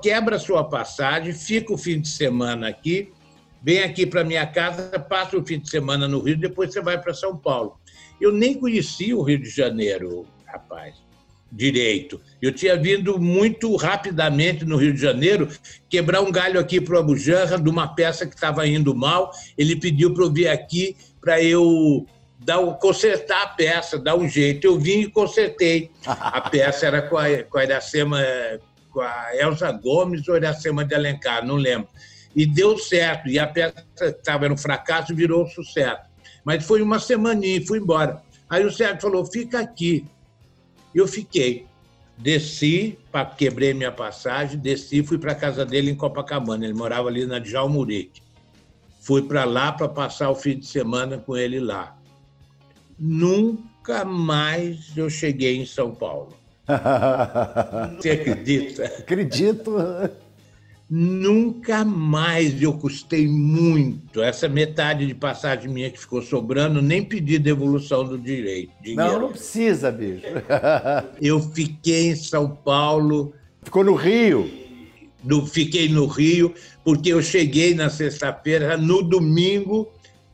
[0.02, 3.10] quebra sua passagem, fica o fim de semana aqui,
[3.62, 7.00] vem aqui para minha casa, passa o fim de semana no Rio, depois você vai
[7.00, 7.80] para São Paulo.
[8.20, 10.96] Eu nem conhecia o Rio de Janeiro, rapaz,
[11.50, 12.20] direito.
[12.40, 15.48] Eu tinha vindo muito rapidamente no Rio de Janeiro
[15.88, 19.32] quebrar um galho aqui para o Abujanra de uma peça que estava indo mal.
[19.56, 22.06] Ele pediu para eu vir aqui para eu
[22.38, 24.66] dar, consertar a peça, dar um jeito.
[24.66, 25.90] Eu vim e consertei.
[26.06, 28.22] A peça era com a, com a Iracema
[28.90, 31.88] com a Elza Gomes ou Iracema de Alencar, não lembro.
[32.34, 36.02] E deu certo, e a peça estava no fracasso virou um sucesso.
[36.44, 38.22] Mas foi uma semaninha e fui embora.
[38.48, 40.06] Aí o Sérgio falou: fica aqui.
[40.94, 41.66] Eu fiquei.
[42.16, 42.98] Desci,
[43.36, 46.64] quebrei minha passagem, desci fui para a casa dele em Copacabana.
[46.64, 48.20] Ele morava ali na Djalmurique.
[49.00, 51.96] Fui para lá para passar o fim de semana com ele lá.
[52.98, 56.34] Nunca mais eu cheguei em São Paulo.
[57.96, 58.84] Você acredita?
[58.84, 59.76] Acredito.
[60.90, 64.22] Nunca mais eu custei muito.
[64.22, 68.72] Essa metade de passagem minha que ficou sobrando, nem pedi devolução do direito.
[68.80, 69.12] Dinheiro.
[69.12, 70.24] Não, não precisa, bicho.
[71.20, 73.34] eu fiquei em São Paulo.
[73.62, 74.50] Ficou no Rio?
[75.22, 79.88] No, fiquei no Rio, porque eu cheguei na sexta-feira, no domingo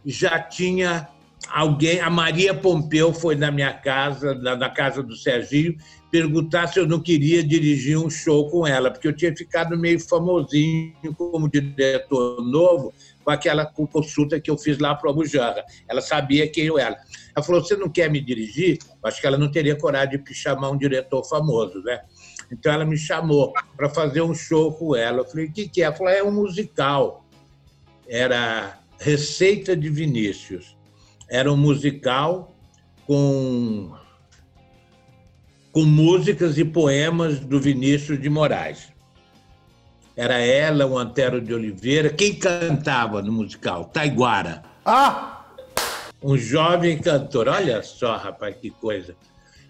[0.04, 1.08] já tinha
[1.50, 5.76] alguém, a Maria Pompeu foi na minha casa, na, na casa do Serginho,
[6.14, 9.98] perguntar se eu não queria dirigir um show com ela, porque eu tinha ficado meio
[9.98, 15.64] famosinho como diretor novo com aquela consulta que eu fiz lá para o Abujanra.
[15.88, 16.96] Ela sabia quem eu era.
[17.34, 18.78] Ela falou: Você não quer me dirigir?
[19.02, 22.02] Acho que ela não teria coragem de chamar um diretor famoso, né?
[22.48, 25.18] Então ela me chamou para fazer um show com ela.
[25.18, 25.86] Eu falei: O que, que é?
[25.86, 27.26] Ela falou: É um musical.
[28.06, 30.76] Era Receita de Vinícius.
[31.28, 32.54] Era um musical
[33.04, 34.03] com
[35.74, 38.88] com músicas e poemas do Vinícius de Moraes.
[40.16, 42.08] Era ela, o Antero de Oliveira.
[42.08, 43.84] Quem cantava no musical?
[43.86, 44.62] Taiguara.
[44.86, 45.44] Ah!
[46.24, 47.48] um jovem cantor.
[47.48, 49.14] Olha só, rapaz, que coisa.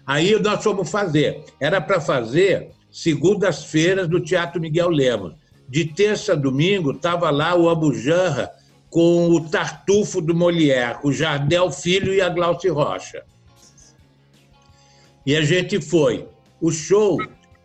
[0.07, 1.43] Aí nós fomos fazer.
[1.59, 5.33] Era para fazer segundas-feiras do Teatro Miguel Lemos.
[5.67, 8.49] De terça a domingo estava lá o Abujanra
[8.89, 13.23] com o Tartufo do Molière, o Jardel Filho e a Glauci Rocha.
[15.25, 16.27] E a gente foi.
[16.61, 17.17] O show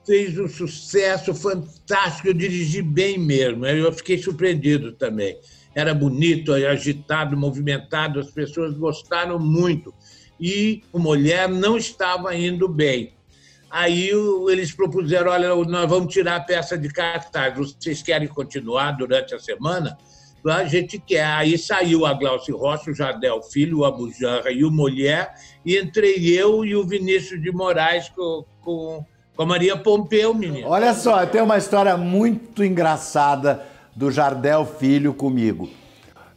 [0.07, 5.39] fez um sucesso fantástico, eu dirigi bem mesmo, eu fiquei surpreendido também.
[5.75, 9.95] Era bonito, agitado, movimentado, as pessoas gostaram muito.
[10.41, 13.15] E o Mulher não estava indo bem.
[13.71, 14.11] Aí
[14.49, 19.39] eles propuseram: olha, nós vamos tirar a peça de cartaz, vocês querem continuar durante a
[19.39, 19.97] semana?
[20.45, 21.25] A gente quer.
[21.25, 26.17] Aí saiu a Glauci Rocha, o Jardel Filho, o Abujanra e o Mulher, e entrei
[26.39, 29.05] eu e o Vinícius de Moraes com, com,
[29.37, 30.69] com a Maria Pompeu, menino.
[30.69, 35.69] Olha só, tem uma história muito engraçada do Jardel Filho comigo.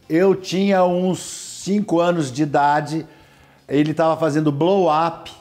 [0.10, 3.08] Eu tinha uns cinco anos de idade,
[3.68, 5.32] ele estava fazendo blow up,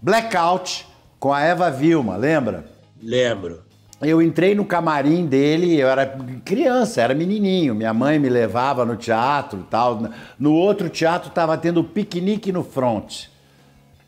[0.00, 0.86] blackout
[1.18, 2.64] com a Eva Vilma, lembra?
[3.02, 3.71] Lembro.
[4.02, 7.72] Eu entrei no camarim dele, eu era criança, era menininho.
[7.72, 10.02] Minha mãe me levava no teatro e tal.
[10.36, 13.26] No outro teatro estava tendo piquenique no front.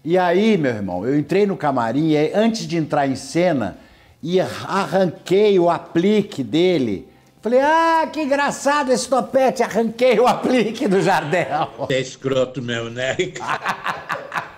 [0.05, 3.79] E aí, meu irmão, eu entrei no camarim e antes de entrar em cena,
[4.21, 7.09] e arranquei o aplique dele.
[7.41, 9.63] Falei, ah, que engraçado esse topete.
[9.63, 11.87] Arranquei o aplique do Jardel.
[11.91, 13.17] É escroto mesmo, né?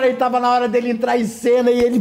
[0.00, 2.00] cara e tava na hora dele entrar em cena e ele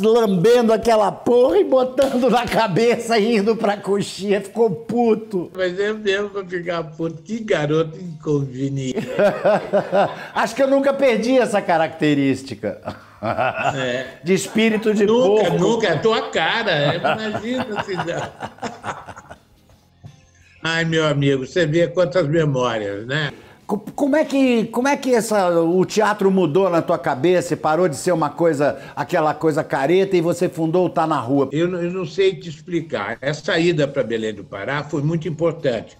[0.00, 4.40] lambendo aquela porra e botando na cabeça e indo pra coxinha.
[4.40, 5.50] Ficou puto.
[5.54, 7.22] Mas é mesmo pra ficar puto.
[7.22, 9.06] Que garoto inconveniente.
[10.34, 12.80] Acho que eu nunca perdi essa característica.
[13.76, 14.06] É.
[14.22, 15.58] De espírito de nunca, porco.
[15.58, 16.96] Nunca, é tua cara.
[16.96, 17.94] Imagina se.
[20.62, 23.32] Ai, meu amigo, você vê quantas memórias, né?
[23.66, 27.88] Como é que, como é que essa, o teatro mudou na tua cabeça e parou
[27.88, 31.48] de ser uma coisa, aquela coisa careta e você fundou o Tá na Rua?
[31.50, 33.16] Eu, eu não sei te explicar.
[33.22, 35.96] Essa ida para Belém do Pará foi muito importante,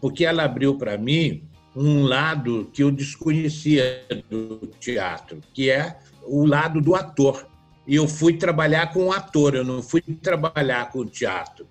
[0.00, 1.42] porque ela abriu para mim
[1.76, 7.46] um lado que eu desconhecia do teatro, que é o lado do ator.
[7.86, 11.66] E eu fui trabalhar com o ator, eu não fui trabalhar com o teatro.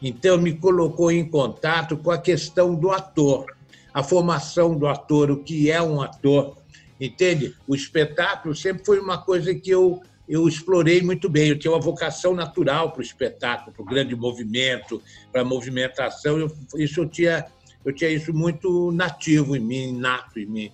[0.00, 3.59] Então, me colocou em contato com a questão do ator
[3.92, 6.56] a formação do ator, o que é um ator,
[7.00, 7.54] entende?
[7.66, 11.48] O espetáculo sempre foi uma coisa que eu, eu explorei muito bem.
[11.48, 16.38] Eu tinha uma vocação natural para o espetáculo, para o grande movimento, para a movimentação.
[16.38, 17.46] Eu, isso eu tinha,
[17.84, 20.72] eu tinha isso muito nativo em mim, inato em mim.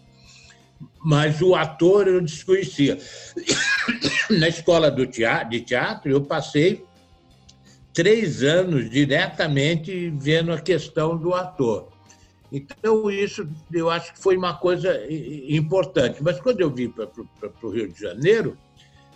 [1.02, 2.98] Mas o ator eu desconhecia.
[4.29, 6.85] Na escola do teatro, de teatro, eu passei
[7.94, 11.95] três anos diretamente vendo a questão do ator.
[12.50, 15.00] Então, isso eu acho que foi uma coisa
[15.48, 16.22] importante.
[16.22, 17.09] Mas quando eu vim para
[17.62, 18.56] o Rio de Janeiro,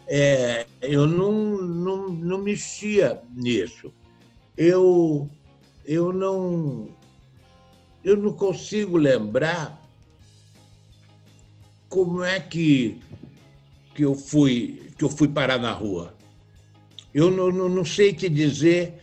[0.07, 3.93] é, eu não, não, não mexia nisso.
[4.57, 5.31] Eu,
[5.85, 6.89] eu, não,
[8.03, 9.81] eu não consigo lembrar
[11.89, 13.01] como é que,
[13.95, 16.15] que, eu, fui, que eu fui parar na rua.
[17.15, 19.01] Eu não, não, não sei te dizer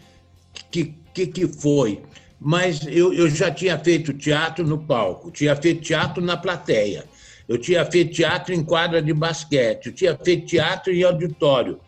[0.69, 2.03] que, que, que foi
[2.39, 7.05] mas eu, eu já tinha feito teatro no palco, tinha feito teatro na plateia,
[7.47, 11.79] eu tinha feito teatro em quadra de basquete, eu tinha feito teatro em auditório.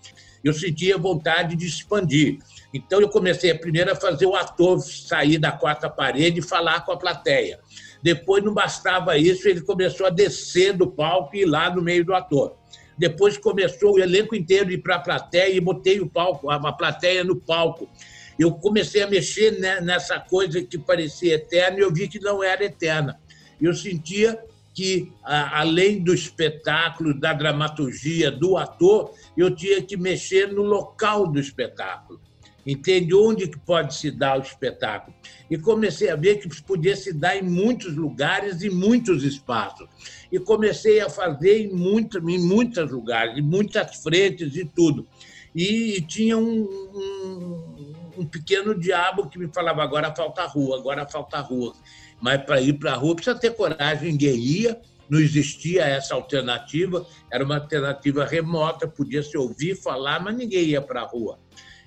[0.41, 2.39] Eu sentia vontade de expandir.
[2.73, 6.85] Então eu comecei a primeiro a fazer o ator sair da quarta parede e falar
[6.85, 7.59] com a plateia.
[8.01, 12.05] Depois não bastava isso, ele começou a descer do palco e ir lá no meio
[12.05, 12.55] do ator.
[12.97, 17.23] Depois começou o elenco inteiro ir para a plateia e botei o palco, a plateia
[17.23, 17.89] no palco
[18.39, 22.63] eu comecei a mexer nessa coisa que parecia eterna e eu vi que não era
[22.63, 23.19] eterna.
[23.61, 24.41] Eu sentia
[24.73, 31.37] que, além do espetáculo, da dramaturgia, do ator, eu tinha que mexer no local do
[31.37, 32.17] espetáculo.
[32.65, 35.13] Entende onde que pode se dar o espetáculo?
[35.49, 39.85] E comecei a ver que podia se dar em muitos lugares e muitos espaços.
[40.31, 45.05] E comecei a fazer em, muito, em muitos lugares, em muitas frentes e tudo.
[45.53, 51.07] E, e tinha um, um um pequeno diabo que me falava: agora falta rua, agora
[51.07, 51.73] falta rua.
[52.21, 57.05] Mas para ir para a rua precisa ter coragem, ninguém ia, não existia essa alternativa,
[57.31, 61.39] era uma alternativa remota, podia se ouvir falar, mas ninguém ia para a rua.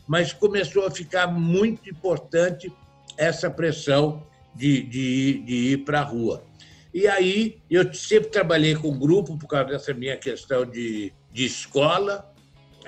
[0.09, 2.73] Mas começou a ficar muito importante
[3.17, 6.45] essa pressão de, de, de ir para a rua.
[6.93, 12.31] E aí eu sempre trabalhei com grupo por causa dessa minha questão de, de escola.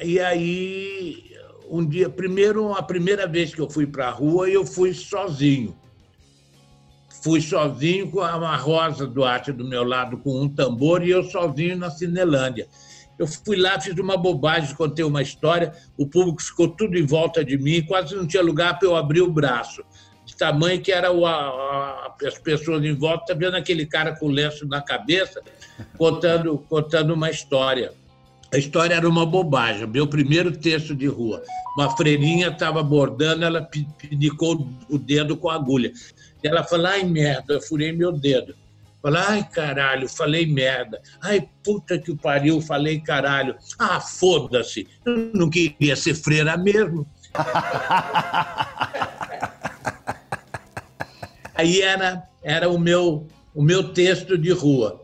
[0.03, 1.34] E aí
[1.71, 5.77] um dia, primeiro, a primeira vez que eu fui para a rua, eu fui sozinho.
[7.23, 11.77] fui sozinho com a Rosa Duarte do meu lado com um tambor e eu sozinho
[11.77, 12.69] na Cinelândia.
[13.19, 17.45] Eu fui lá, fiz uma bobagem, contei uma história, o público ficou tudo em volta
[17.45, 19.83] de mim, quase não tinha lugar para eu abrir o braço.
[20.25, 24.29] De tamanho que era o, a, a, as pessoas em volta, vendo aquele cara com
[24.29, 25.41] lenço na cabeça,
[25.97, 27.93] contando, contando uma história.
[28.55, 31.43] A história era uma bobagem, meu primeiro texto de rua.
[31.77, 35.93] Uma freirinha estava bordando, ela pinicou o dedo com a agulha.
[36.41, 38.55] Ela falou, ai merda, eu furei meu dedo.
[39.03, 41.03] Falei, ai caralho, falei merda.
[41.21, 43.57] Ai puta que pariu, falei caralho.
[43.77, 47.05] Ah, foda-se, eu não queria ser freira mesmo.
[51.57, 55.03] Aí era, era o, meu, o meu texto de rua.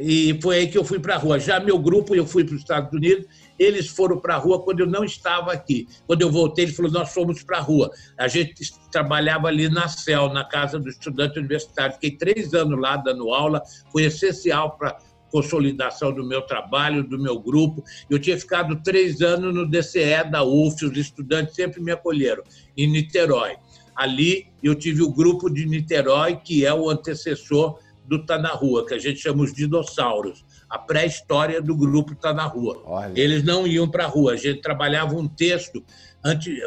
[0.00, 1.38] E foi aí que eu fui para a rua.
[1.38, 3.26] Já meu grupo, eu fui para os Estados Unidos,
[3.58, 5.86] eles foram para a rua quando eu não estava aqui.
[6.06, 7.90] Quando eu voltei, eles falaram: nós fomos para a rua.
[8.18, 8.54] A gente
[8.90, 11.94] trabalhava ali na CEL, na Casa do Estudante Universitário.
[11.94, 14.98] Fiquei três anos lá dando aula, foi essencial para
[15.30, 17.84] consolidação do meu trabalho, do meu grupo.
[18.08, 22.42] Eu tinha ficado três anos no DCE da UF, os estudantes sempre me acolheram,
[22.76, 23.56] em Niterói.
[23.94, 27.78] Ali eu tive o grupo de Niterói, que é o antecessor
[28.10, 30.44] do Tá na Rua, que a gente chama os dinossauros.
[30.68, 32.82] A pré-história do grupo Tá na Rua.
[32.84, 33.12] Olha.
[33.14, 35.82] Eles não iam para a rua, a gente trabalhava um texto,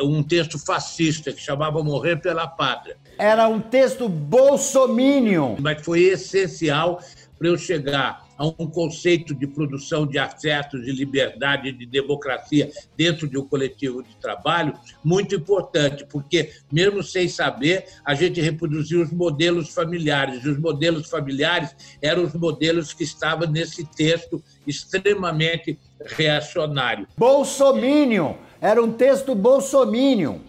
[0.01, 2.95] um texto fascista, que chamava Morrer pela Pátria.
[3.17, 5.57] Era um texto bolsominion.
[5.59, 7.01] Mas foi essencial
[7.37, 13.27] para eu chegar a um conceito de produção de afetos, de liberdade, de democracia dentro
[13.27, 14.73] de um coletivo de trabalho
[15.03, 20.43] muito importante, porque, mesmo sem saber, a gente reproduziu os modelos familiares.
[20.43, 27.07] E os modelos familiares eram os modelos que estavam nesse texto extremamente reacionário.
[27.17, 28.35] Bolsominion!
[28.61, 30.39] Era um texto bolsominion.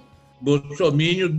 [0.40, 1.38] Bolsominion,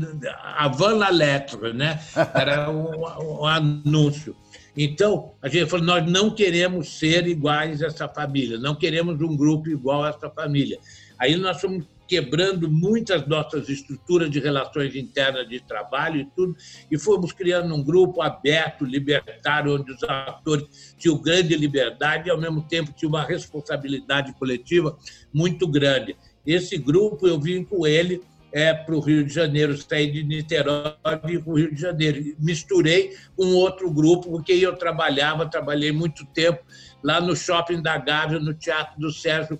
[0.58, 2.00] a van la lettre, né?
[2.34, 4.36] Era um, um anúncio.
[4.78, 9.36] Então, a gente falou: nós não queremos ser iguais a essa família, não queremos um
[9.36, 10.78] grupo igual a essa família.
[11.18, 16.56] Aí nós fomos quebrando muitas nossas estruturas de relações internas de trabalho e tudo,
[16.92, 22.40] e fomos criando um grupo aberto, libertário, onde os atores tinham grande liberdade e, ao
[22.40, 24.98] mesmo tempo, tinham uma responsabilidade coletiva
[25.34, 26.16] muito grande.
[26.46, 28.22] Esse grupo, eu vim com ele
[28.56, 32.24] é, para o Rio de Janeiro, saí de Niterói para o Rio de Janeiro.
[32.40, 36.64] Misturei com outro grupo, porque eu trabalhava, trabalhei muito tempo
[37.04, 39.60] lá no Shopping da Gávea, no Teatro do Sérgio,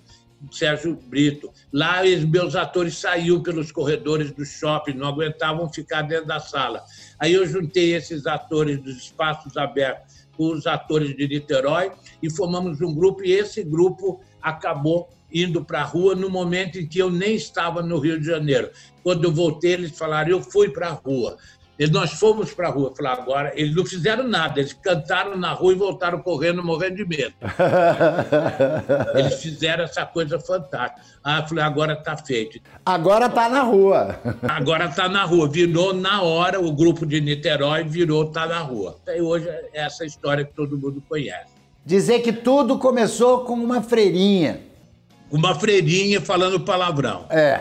[0.50, 1.52] Sérgio Brito.
[1.70, 6.82] Lá meus atores saíam pelos corredores do shopping, não aguentavam ficar dentro da sala.
[7.18, 11.92] Aí eu juntei esses atores dos espaços abertos com os atores de Niterói
[12.22, 16.86] e formamos um grupo, e esse grupo acabou indo para a rua no momento em
[16.86, 18.70] que eu nem estava no Rio de Janeiro.
[19.02, 21.36] Quando eu voltei, eles falaram: eu fui para a rua.
[21.78, 22.92] E nós fomos para a rua.
[22.96, 27.04] Falei, agora, eles não fizeram nada, eles cantaram na rua e voltaram correndo, morrendo de
[27.04, 27.34] medo.
[29.14, 31.02] eles fizeram essa coisa fantástica.
[31.22, 32.58] Ah, falei, agora está feito.
[32.84, 34.18] Agora está na rua.
[34.48, 35.48] agora está na rua.
[35.48, 38.96] Virou na hora, o grupo de Niterói virou está na rua.
[39.06, 41.54] E hoje é essa história que todo mundo conhece.
[41.84, 44.65] Dizer que tudo começou com uma freirinha
[45.30, 47.24] uma freirinha falando palavrão.
[47.30, 47.60] É.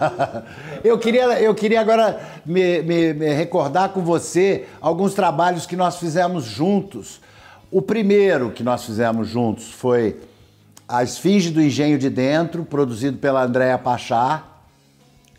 [0.82, 5.98] eu, queria, eu queria agora me, me, me, recordar com você alguns trabalhos que nós
[5.98, 7.20] fizemos juntos.
[7.70, 10.20] O primeiro que nós fizemos juntos foi
[10.88, 14.44] A Esfinge do Engenho de Dentro, produzido pela Andréa Pachá,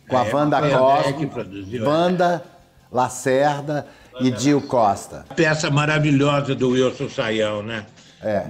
[0.08, 1.50] com a é, Wanda Costa,
[1.84, 2.44] Wanda
[2.92, 3.88] Lacerda
[4.20, 5.26] e Dio Costa.
[5.36, 7.86] Peça maravilhosa do Wilson Saião, né?
[8.22, 8.46] É.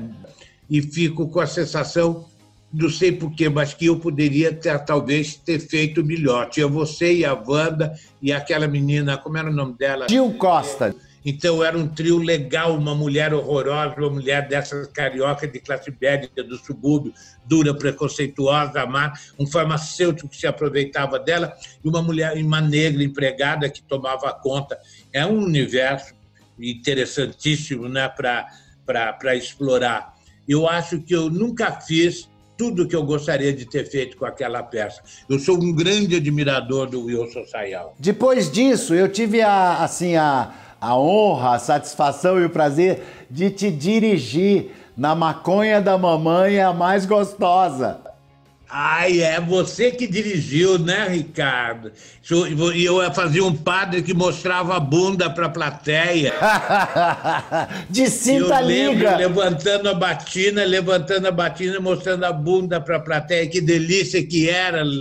[0.69, 2.25] E fico com a sensação
[2.74, 6.49] não sei porquê, mas que eu poderia ter, talvez ter feito melhor.
[6.49, 10.07] Tinha você e a Wanda e aquela menina, como era o nome dela?
[10.09, 10.95] Gil Costa.
[11.24, 16.30] Então era um trio legal, uma mulher horrorosa, uma mulher dessas carioca de classe média
[16.43, 17.13] do subúrbio,
[17.45, 21.53] dura, preconceituosa, má, um farmacêutico que se aproveitava dela
[21.84, 24.80] e uma mulher, uma negra empregada que tomava conta.
[25.13, 26.15] É um universo
[26.59, 30.15] interessantíssimo né, para explorar.
[30.47, 32.30] Eu acho que eu nunca fiz
[32.62, 35.01] tudo que eu gostaria de ter feito com aquela peça.
[35.28, 37.95] Eu sou um grande admirador do Wilson Sayal.
[37.97, 43.01] Depois disso, eu tive a, assim, a, a honra, a satisfação e o prazer
[43.32, 48.11] de te dirigir na maconha da mamãe a mais gostosa.
[48.74, 51.91] Ai, é você que dirigiu, né, Ricardo?
[52.74, 56.34] E eu fazia um padre que mostrava a bunda para a plateia.
[57.89, 59.17] De cinta eu liga.
[59.17, 63.45] levantando a batina, levantando a batina, mostrando a bunda para a plateia.
[63.49, 64.84] Que delícia que era.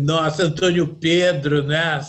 [0.00, 2.00] Nossa, Antônio Pedro, né?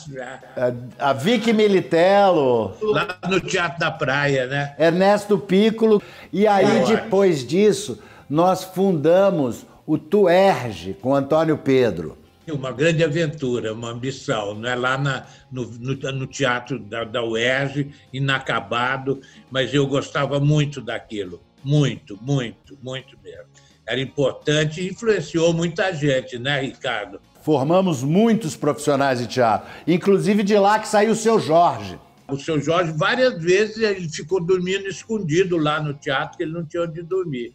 [0.56, 2.78] A, a Vicky Militello.
[2.82, 4.74] Lá no Teatro da Praia, né?
[4.80, 6.02] Ernesto Piccolo.
[6.32, 8.00] E aí, depois disso,
[8.30, 12.16] nós fundamos o Tuerge com Antônio Pedro.
[12.48, 14.76] Uma grande aventura, uma ambição, né?
[14.76, 19.22] lá na, no, no, no teatro da, da UERJ, inacabado,
[19.52, 23.46] mas eu gostava muito daquilo, muito, muito, muito mesmo.
[23.86, 27.20] Era importante e influenciou muita gente, né, Ricardo?
[27.42, 32.00] Formamos muitos profissionais de teatro, inclusive de lá que saiu o seu Jorge.
[32.28, 36.64] O seu Jorge, várias vezes, ele ficou dormindo escondido lá no teatro, que ele não
[36.64, 37.54] tinha onde dormir.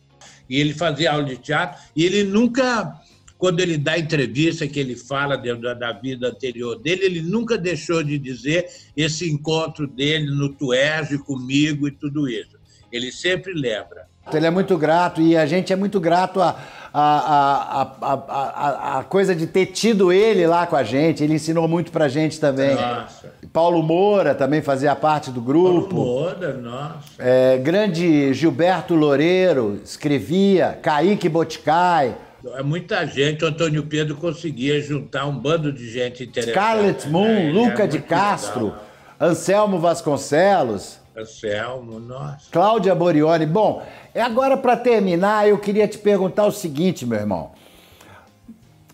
[0.48, 3.00] E ele fazia aula de teatro, e ele nunca
[3.36, 8.18] quando ele dá entrevista, que ele fala da vida anterior dele, ele nunca deixou de
[8.18, 8.66] dizer
[8.96, 12.56] esse encontro dele no Tuerge comigo e tudo isso.
[12.90, 14.06] Ele sempre lembra.
[14.32, 19.02] Ele é muito grato e a gente é muito grato a, a, a, a, a,
[19.02, 21.24] coisa de ter tido ele lá com a gente.
[21.24, 22.76] Ele ensinou muito pra gente também.
[22.76, 23.34] Nossa.
[23.52, 25.88] Paulo Moura também fazia parte do grupo.
[25.88, 27.00] Paulo Moura, nossa.
[27.18, 32.14] É, grande Gilberto Loureiro escrevia, Kaique Boticai.
[32.56, 36.52] É muita gente, o Antônio Pedro conseguia juntar um bando de gente interessante.
[36.52, 37.52] Scarlett Moon, né?
[37.52, 38.84] Luca é de Castro, legal.
[39.18, 41.03] Anselmo Vasconcelos.
[41.16, 42.50] Anselmo, nossa.
[42.50, 43.46] Cláudia Borioni.
[43.46, 47.52] Bom, é agora para terminar, eu queria te perguntar o seguinte, meu irmão.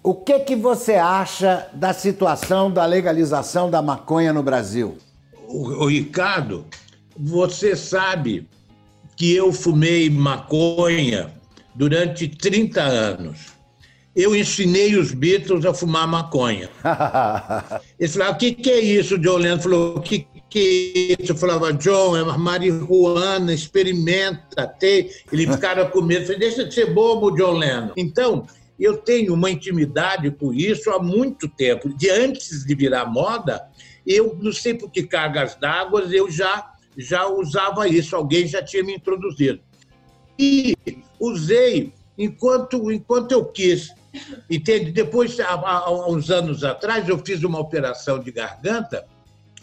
[0.03, 4.99] O que que você acha da situação da legalização da maconha no Brasil?
[5.47, 6.67] O, o Ricardo,
[7.17, 8.49] você sabe
[9.17, 11.31] que eu fumei maconha
[11.75, 13.61] durante 30 anos.
[14.15, 16.69] Eu ensinei os Beatles a fumar maconha.
[17.99, 19.19] Eles falaram, o que, que é isso?
[19.19, 21.17] John Lennon falou, o que, que?
[21.27, 25.09] Eu falava, John, é marihuana, experimenta, tem.
[25.33, 26.25] Ele ficava com medo.
[26.25, 27.93] Falei, deixa de ser bobo, John Lennon.
[27.97, 28.47] Então,
[28.79, 31.89] eu tenho uma intimidade com isso há muito tempo.
[31.97, 33.63] De antes de virar moda,
[34.07, 38.83] eu não sei por que cargas d'água, eu já, já usava isso, alguém já tinha
[38.83, 39.61] me introduzido.
[40.39, 40.75] E
[41.21, 43.95] usei enquanto, enquanto eu quis.
[44.51, 44.91] Entende?
[44.91, 49.07] Depois, há, há uns anos atrás, eu fiz uma operação de garganta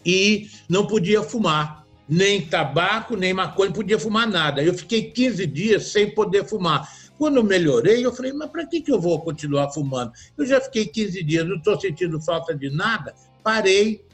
[0.05, 1.85] e não podia fumar.
[2.07, 4.63] Nem tabaco, nem maconha, podia fumar nada.
[4.63, 6.89] Eu fiquei 15 dias sem poder fumar.
[7.17, 10.11] Quando melhorei, eu falei, mas para que, que eu vou continuar fumando?
[10.37, 13.13] Eu já fiquei 15 dias, não estou sentindo falta de nada.
[13.43, 14.05] Parei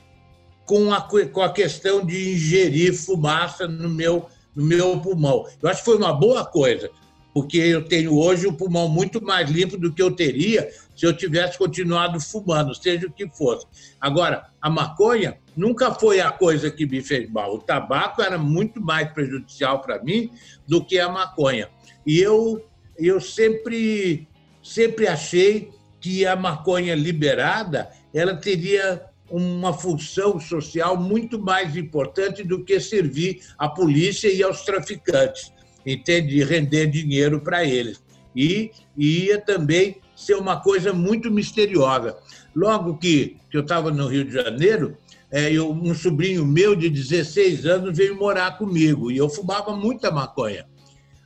[0.65, 5.45] com a, com a questão de ingerir fumaça no meu no meu pulmão.
[5.61, 6.89] Eu acho que foi uma boa coisa,
[7.33, 11.15] porque eu tenho hoje um pulmão muito mais limpo do que eu teria se eu
[11.15, 13.65] tivesse continuado fumando, seja o que fosse.
[13.99, 17.55] Agora, a maconha nunca foi a coisa que me fez mal.
[17.55, 20.29] O tabaco era muito mais prejudicial para mim
[20.67, 21.69] do que a maconha.
[22.05, 22.63] E eu,
[22.97, 24.27] eu sempre,
[24.61, 32.63] sempre achei que a maconha liberada ela teria uma função social muito mais importante do
[32.63, 35.52] que servir à polícia e aos traficantes,
[35.85, 36.37] entende?
[36.37, 38.01] E render dinheiro para eles.
[38.35, 42.17] E ia também ser uma coisa muito misteriosa.
[42.55, 44.97] Logo que, que eu estava no Rio de Janeiro,
[45.31, 50.11] é, eu, um sobrinho meu de 16 anos veio morar comigo e eu fumava muita
[50.11, 50.65] maconha.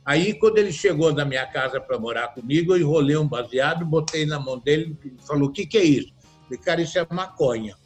[0.04, 4.24] Aí, quando ele chegou na minha casa para morar comigo, eu enrolei um baseado, botei
[4.24, 6.08] na mão dele e falou: O que, que é isso?
[6.44, 7.76] Falei, cara, isso é maconha.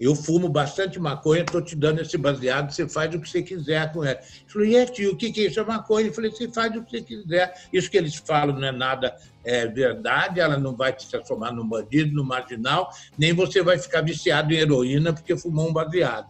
[0.00, 3.92] Eu fumo bastante maconha, estou te dando esse baseado, você faz o que você quiser
[3.92, 4.18] com ela.
[4.18, 5.58] Ele falou, e é, tio, o que, é isso?
[5.58, 6.06] É maconha.
[6.06, 7.54] Eu falei, você faz o que você quiser.
[7.72, 11.66] Isso que eles falam não é nada é, verdade, ela não vai te transformar num
[11.66, 16.28] bandido, num marginal, nem você vai ficar viciado em heroína porque fumou um baseado.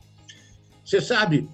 [0.85, 1.49] Você sabe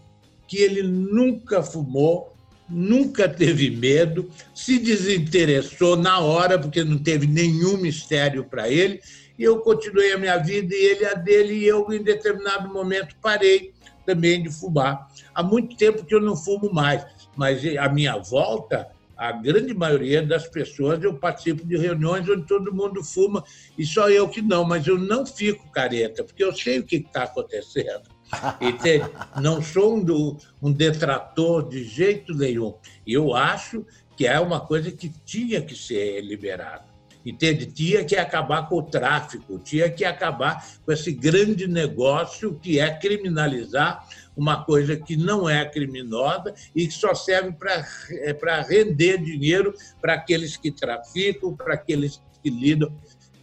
[0.47, 2.35] que ele nunca fumou,
[2.69, 9.01] nunca teve medo, se desinteressou na hora, porque não teve nenhum mistério para ele,
[9.39, 13.17] e eu continuei a minha vida e ele a dele, e eu, em determinado momento,
[13.21, 13.73] parei
[14.07, 15.09] também de fumar.
[15.35, 17.05] Há muito tempo que eu não fumo mais,
[17.37, 22.75] mas a minha volta, a grande maioria das pessoas, eu participo de reuniões onde todo
[22.75, 23.43] mundo fuma,
[23.77, 26.97] e só eu que não, mas eu não fico careta, porque eu sei o que
[26.97, 28.03] está acontecendo.
[28.61, 29.11] Entende?
[29.41, 32.75] Não sou um, um detrator de jeito nenhum.
[33.07, 33.85] Eu acho
[34.17, 36.94] que é uma coisa que tinha que ser liberada
[37.25, 37.67] entende?
[37.67, 42.91] Tinha que acabar com o tráfico, tinha que acabar com esse grande negócio que é
[42.91, 44.07] criminalizar
[44.37, 50.15] uma coisa que não é criminosa e que só serve para é, render dinheiro para
[50.15, 52.93] aqueles que traficam, para aqueles que lidam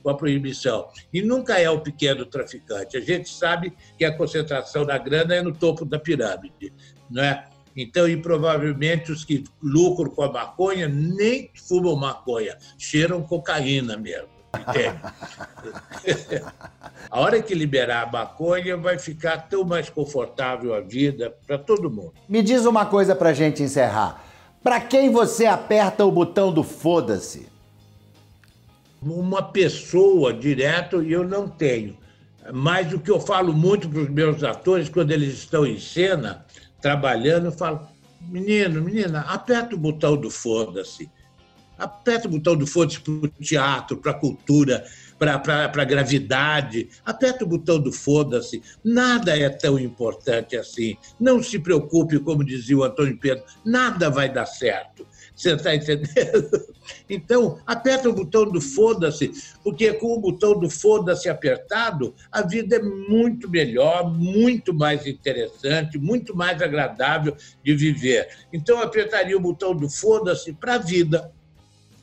[0.04, 0.88] com a proibição.
[1.14, 2.98] E nunca é o pequeno traficante.
[2.98, 6.74] A gente sabe que a concentração da grana é no topo da pirâmide,
[7.10, 7.48] não é?
[7.76, 14.28] Então, e provavelmente os que lucram com a maconha nem fumam maconha, cheiram cocaína mesmo.
[14.76, 14.94] É.
[17.10, 21.90] A hora que liberar a maconha, vai ficar tão mais confortável a vida para todo
[21.90, 22.14] mundo.
[22.28, 24.24] Me diz uma coisa para gente encerrar.
[24.64, 27.48] Para quem você aperta o botão do foda-se?
[29.02, 31.98] Uma pessoa direto e eu não tenho.
[32.54, 36.46] Mas o que eu falo muito para os meus atores, quando eles estão em cena,
[36.82, 37.88] trabalhando, eu falo:
[38.22, 41.10] menino, menina, aperta o botão do foda-se.
[41.78, 44.86] Aperta o botão do foda-se para o teatro, para a cultura,
[45.18, 46.90] para a gravidade.
[47.04, 48.62] Aperta o botão do foda-se.
[48.84, 50.96] Nada é tão importante assim.
[51.20, 55.08] Não se preocupe, como dizia o Antônio Pedro, nada vai dar certo.
[55.42, 56.68] Você está entendendo?
[57.10, 59.32] Então, aperta o botão do foda-se,
[59.64, 65.98] porque com o botão do foda-se apertado, a vida é muito melhor, muito mais interessante,
[65.98, 68.28] muito mais agradável de viver.
[68.54, 71.32] Então, eu apertaria o botão do foda-se para a vida,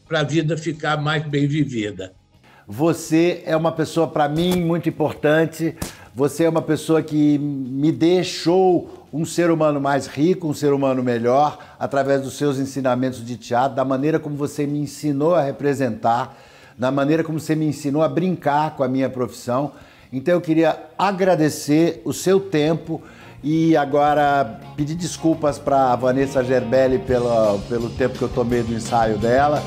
[0.08, 2.12] para a vida ficar mais bem vivida.
[2.66, 5.76] Você é uma pessoa, para mim, muito importante.
[6.12, 11.02] Você é uma pessoa que me deixou um ser humano mais rico, um ser humano
[11.02, 16.36] melhor, através dos seus ensinamentos de teatro, da maneira como você me ensinou a representar,
[16.76, 19.72] da maneira como você me ensinou a brincar com a minha profissão.
[20.12, 23.02] Então eu queria agradecer o seu tempo
[23.42, 28.74] e agora pedir desculpas para a Vanessa Gerbelli pelo, pelo tempo que eu tomei do
[28.74, 29.62] ensaio dela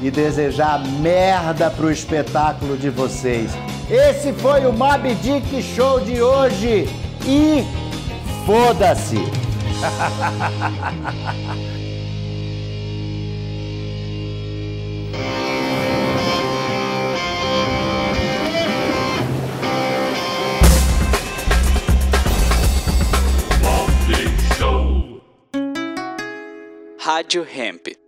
[0.00, 3.50] e desejar merda pro espetáculo de vocês.
[3.90, 6.86] Esse foi o Mob Dick Show de hoje
[7.26, 7.64] e
[8.46, 9.18] foda-se!
[26.98, 28.05] Rádio Hemp.